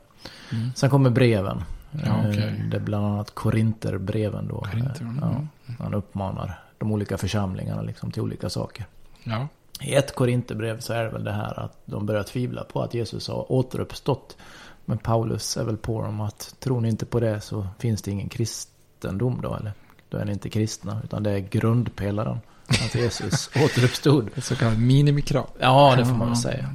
[0.53, 0.71] Mm.
[0.77, 1.63] Sen kommer breven.
[1.91, 2.29] Ja.
[2.29, 4.61] Eh, Det är bland annat Korinterbreven då.
[4.61, 5.19] Korinter, mm.
[5.23, 8.87] Ja, han uppmanar de olika församlingarna liksom till olika saker.
[9.25, 9.49] Ja,
[9.81, 12.95] I ett Korinterbrev så är det väl det här att de börjar tvivla på att
[12.95, 14.37] Jesus har återuppstått.
[14.85, 18.11] Men Paulus är väl på dem att tror ni inte på det så finns det
[18.11, 19.73] ingen kristendom då eller?
[20.09, 22.39] Då är ni inte kristna utan det är grundpelaren.
[22.69, 24.31] Att Jesus återuppstod.
[24.35, 25.51] ett så kallat minimikrav.
[25.59, 26.75] Ja, det får man väl säga.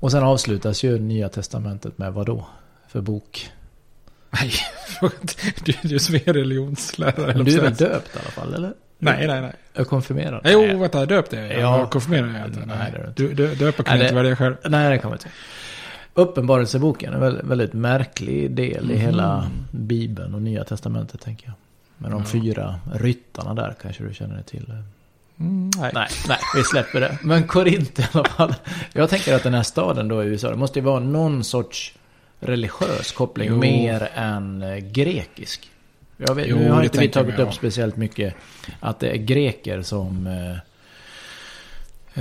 [0.00, 2.46] Och sen avslutas ju Nya Testamentet med vad då?
[2.88, 3.50] För bok?
[4.30, 4.52] Nej,
[5.64, 7.34] du, du är så religionslärare.
[7.34, 8.74] Men du är väl döpt i alla fall, eller?
[8.98, 9.52] Nej, nej, nej.
[9.72, 10.40] Jag är konfirmerad?
[10.44, 10.76] Jo, Nej.
[10.76, 11.52] vänta, döpt är jag.
[11.60, 11.78] Ja.
[11.78, 12.58] Jag konfirmerar jag inte.
[12.58, 13.22] Nej, Nej, det är det inte.
[13.22, 14.54] du, dö, döpa kan Nej, inte det- välja själv.
[14.64, 15.28] Nej, det kan man inte.
[16.14, 19.00] Uppenbarelseboken är en väldigt, väldigt märklig del i Mhm.
[19.00, 21.54] hela Bibeln och Nya Testamentet tänker jag.
[21.98, 22.26] Med de Ja.
[22.26, 24.72] fyra ryttarna där kanske du känner till.
[25.40, 25.90] Mm, nej.
[25.94, 27.18] Nej, nej, vi släpper det.
[27.22, 28.54] Men Korint i alla fall.
[28.92, 31.94] Jag tänker att den här staden då i USA, det måste ju vara någon sorts
[32.40, 33.56] religiös koppling Jo.
[33.56, 35.70] mer än eh, grekisk.
[36.20, 37.52] Jag vet, Jo, nu har inte vi tagit vi, upp ja.
[37.52, 38.34] speciellt mycket
[38.80, 40.56] att det är greker som eh,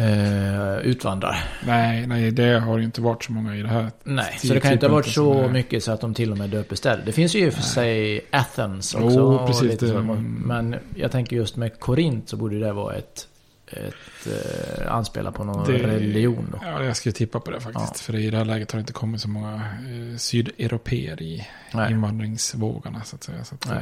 [0.04, 1.44] eh, utvandrar.
[1.68, 3.92] nej, nej, det har inte varit så många i det här.
[4.04, 6.38] Nej, så det kan inte ha varit så är- mycket så att de till och
[6.38, 7.04] med döper städer.
[7.06, 9.22] Det finns ju i och för sig Athens Jo, också.
[9.22, 10.02] och precis, det- så.
[10.46, 13.27] Men jag tänker just med Korint så borde det vara ett
[13.68, 16.60] ett eh, anspelar på någon Det- religion då.
[16.64, 17.88] Ja, jag skulle tippa på det faktiskt.
[17.90, 17.94] Ja.
[17.98, 21.92] För i det här läget har det inte kommit så många eh, sydeuropeer i Nej.
[21.92, 23.04] invandringsvågorna.
[23.04, 23.44] Så att säga.
[23.44, 23.78] Så att, eh,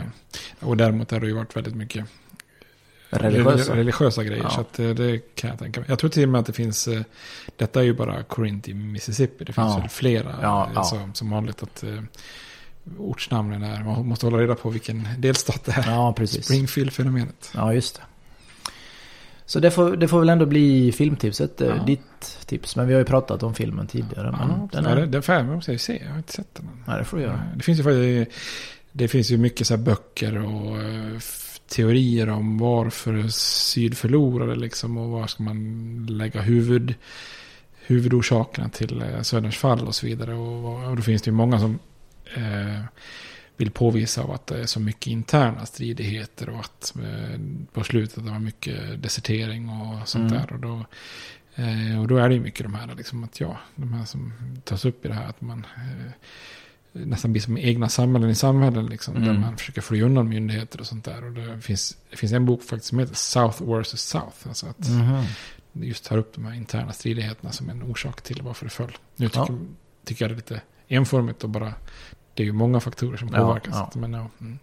[0.59, 2.05] och däremot har det ju varit väldigt mycket
[3.09, 3.73] Religiösa.
[3.73, 4.43] reli- religiösa grejer.
[4.43, 4.49] Ja.
[4.49, 5.89] Så att, eh, det kan jag tänka mig.
[5.89, 7.01] Jag tror till och med att det finns, eh,
[7.55, 9.43] detta är ju bara Corinth i Mississippi.
[9.45, 9.87] Det finns Ja.
[9.89, 11.09] flera Ja, eh, ja.
[11.13, 11.83] Som, vanligt att
[12.97, 15.91] ortsnamnen är, man måste hålla reda på vilken delstat det är.
[15.91, 16.45] Ja, precis.
[16.45, 17.51] Springfield-fenomenet.
[17.53, 18.01] Ja, just det.
[19.45, 21.83] Så det får, det får väl ändå bli filmtipset, eh, Ja.
[21.83, 22.75] ditt tips.
[22.75, 24.31] Men vi har ju pratat om filmen tidigare.
[24.31, 25.15] Men Ja, den ja, är...
[25.15, 26.01] är fan, måste jag se.
[26.03, 26.69] Jag har inte sett den.
[26.87, 27.41] Nej, det får du göra.
[27.55, 28.37] Det finns ju faktiskt
[28.97, 31.17] det finns ju mycket så böcker och eh,
[31.67, 36.93] teorier om varför syd förlorade liksom och var ska man lägga huvud,
[37.85, 40.33] huvudorsakerna till eh, Söderns fall och så vidare.
[40.33, 41.79] Och, och då finns det ju många som
[42.35, 42.81] eh,
[43.57, 47.39] vill påvisa av att det är så mycket interna stridigheter och att eh,
[47.73, 50.43] på slutet det var mycket desertering och sånt Mm.
[50.43, 50.53] där.
[50.53, 50.85] Och då,
[51.55, 54.33] eh, och då är det ju mycket de här, liksom att ja, de här som
[54.63, 56.11] tas upp i det här, att man eh,
[56.91, 59.41] nästan blir som egna samhällen i samhällen, liksom, där Mm.
[59.41, 61.23] man försöker fly undan myndigheter och sånt där.
[61.23, 64.01] Och det finns, det finns en bok faktiskt som heter South vs.
[64.01, 64.75] South, alltså att
[65.73, 68.97] det just tar upp de här interna stridigheterna som en orsak till varför det föll.
[69.15, 69.57] Nu tycker, Ja.
[70.05, 71.73] tycker jag det är lite enformigt och bara,
[72.35, 73.73] det är ju många faktorer som Ja, påverkas.
[73.75, 73.91] ja.
[73.93, 74.59] Men, ja, mm.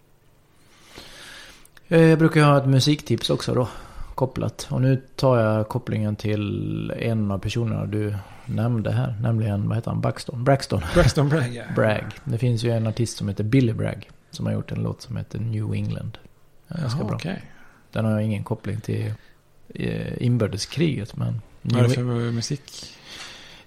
[1.89, 3.69] Eh, Jag brukar ha ett musiktips också då.
[4.15, 4.67] Kopplat.
[4.71, 8.15] Och nu tar jag kopplingen till en av personerna du
[8.47, 9.15] nämnde här.
[9.21, 10.01] Nämligen, vad heter han?
[10.01, 10.45] Buxton?
[10.45, 10.81] Braxton.
[10.95, 11.63] Braxton Bragg, ja.
[11.77, 12.05] Bragg.
[12.25, 14.11] Det finns ju en artist som heter Billy Bragg.
[14.31, 16.19] Som har gjort en låt som heter New England.
[16.69, 17.17] Ganska Jaha, bra.
[17.17, 17.43] okej.
[17.93, 19.13] Den har ingen koppling till
[19.75, 21.17] eh, inbördeskriget.
[21.17, 22.63] Men Vad är det New- för musik?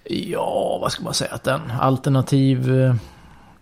[0.03, 1.31] Ja, vad ska man säga?
[1.33, 2.95] Att den alternativ eh,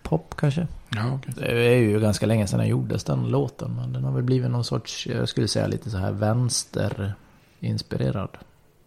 [0.04, 0.68] pop kanske.
[0.90, 1.34] Ja, okej.
[1.38, 3.76] Det är ju ganska länge sedan den gjordes den låten.
[3.76, 8.30] Men den har väl blivit någon sorts, jag skulle säga lite så här vänsterinspirerad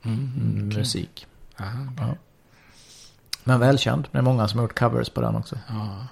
[0.05, 0.79] Mm, mm, okej.
[0.79, 1.27] musik.
[1.61, 2.07] Aha, okej.
[2.09, 2.15] Ja.
[3.45, 4.09] Men välkänd.
[4.13, 5.59] Det är många som har gjort covers på den också.
[5.69, 6.07] Ja.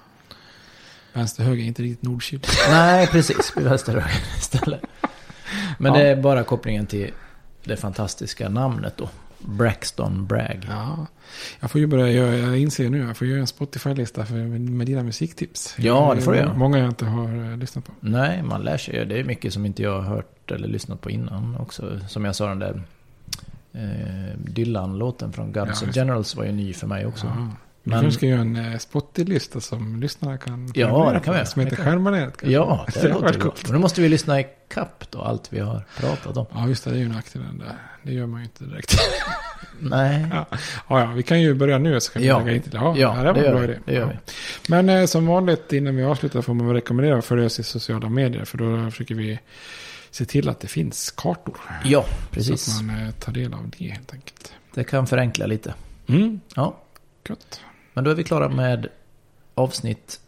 [1.13, 2.41] Vänster höger är inte riktigt nordkyl.
[2.69, 3.53] Nej, precis.
[3.55, 4.81] Vid vänsterhöger istället.
[5.77, 5.99] Men Ja.
[5.99, 7.11] det är bara kopplingen till
[7.63, 9.09] det fantastiska namnet då.
[9.47, 10.65] Braxton Bragg.
[10.69, 11.05] Ja,
[11.59, 14.25] jag får ju börja göra, jag inser nu, jag får göra en Spotify-lista
[14.59, 15.75] med dina musiktips.
[15.77, 16.53] Ja, det får du göra.
[16.53, 17.91] Många jag inte har eh, lyssnat på.
[17.99, 19.05] Nej, man lär sig ju.
[19.05, 21.99] Det är mycket som inte jag har hört eller lyssnat på innan också.
[22.07, 22.81] Som jag sa, den där
[23.73, 25.93] eh, Dylan-låten från Guns Ja, N'.
[25.93, 27.25] Generals var ju ny för mig också.
[27.25, 27.49] Ja.
[27.87, 28.01] Men- Men...
[28.01, 31.45] kanske ska göra en eh, Spotify-lista som lyssnarna kan Ja, det kan vi göra.
[31.45, 32.47] Som heter Det kanske.
[32.51, 33.63] Ja, det, hade låter gott.
[33.63, 36.45] Men då måste vi lyssna i kapp då, allt vi har pratat om.
[36.53, 36.89] Ja, just det.
[36.91, 37.77] Det är ju nackdelen där.
[38.03, 38.95] Det gör man ju inte direkt.
[39.79, 40.25] Nej.
[40.33, 40.45] ja.
[40.89, 42.39] Ja, ja, vi kan ju börja nu så kan vi Ja.
[42.39, 42.73] lägga in till.
[42.73, 43.65] Ja, Ja, det var det en bra vi.
[43.65, 43.79] idé.
[43.85, 44.15] Det gör vi.
[44.69, 48.09] Men eh, som vanligt innan vi avslutar får man rekommendera att följa oss i sociala
[48.09, 48.45] medier.
[48.45, 49.39] För då försöker vi
[50.11, 51.57] se till att det finns kartor.
[51.83, 52.77] Ja, Så precis.
[52.79, 54.53] att man eh, tar del av det helt enkelt.
[54.73, 55.73] Det kan förenkla lite.
[56.07, 56.77] Mm, Ja,
[57.29, 57.61] gött.
[57.95, 58.87] Men då är vi klara med
[59.55, 60.19] avsnitt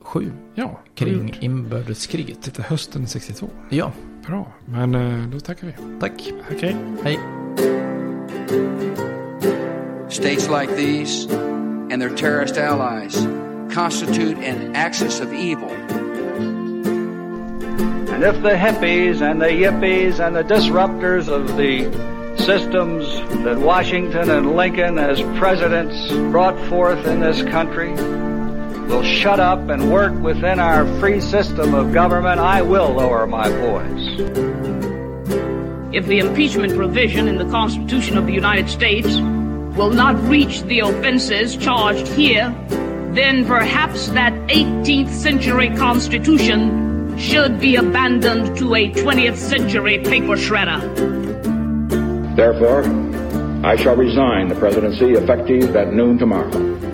[0.00, 1.36] sju Ja, kring gjort.
[1.42, 2.46] inbördeskriget.
[2.46, 3.48] Lite hösten 62.
[3.70, 3.92] Ja,
[4.26, 5.72] Bra, men eh, då tackar vi.
[6.00, 6.32] tack.
[6.56, 6.76] Okej.
[7.04, 7.18] Hej.
[10.08, 11.26] States like these
[11.92, 13.26] and their terrorist allies
[13.74, 15.70] constitute an axis of evil.
[18.12, 21.86] And if the hippies and the yippies and the disruptors of the
[22.36, 23.06] systems
[23.44, 27.92] that Washington and Lincoln as presidents brought forth in this country
[28.88, 33.48] will shut up and work within our free system of government, I will lower my
[33.48, 34.50] voice.
[35.92, 39.08] if the impeachment provision in the Constitution of the United States
[39.76, 42.54] will not reach the offenses charged here,
[43.12, 50.80] then perhaps that 18th century Constitution should be abandoned to a 20th century paper shredder.
[52.40, 52.84] Therefore,
[53.62, 56.89] I shall resign the presidency effective at noon tomorrow.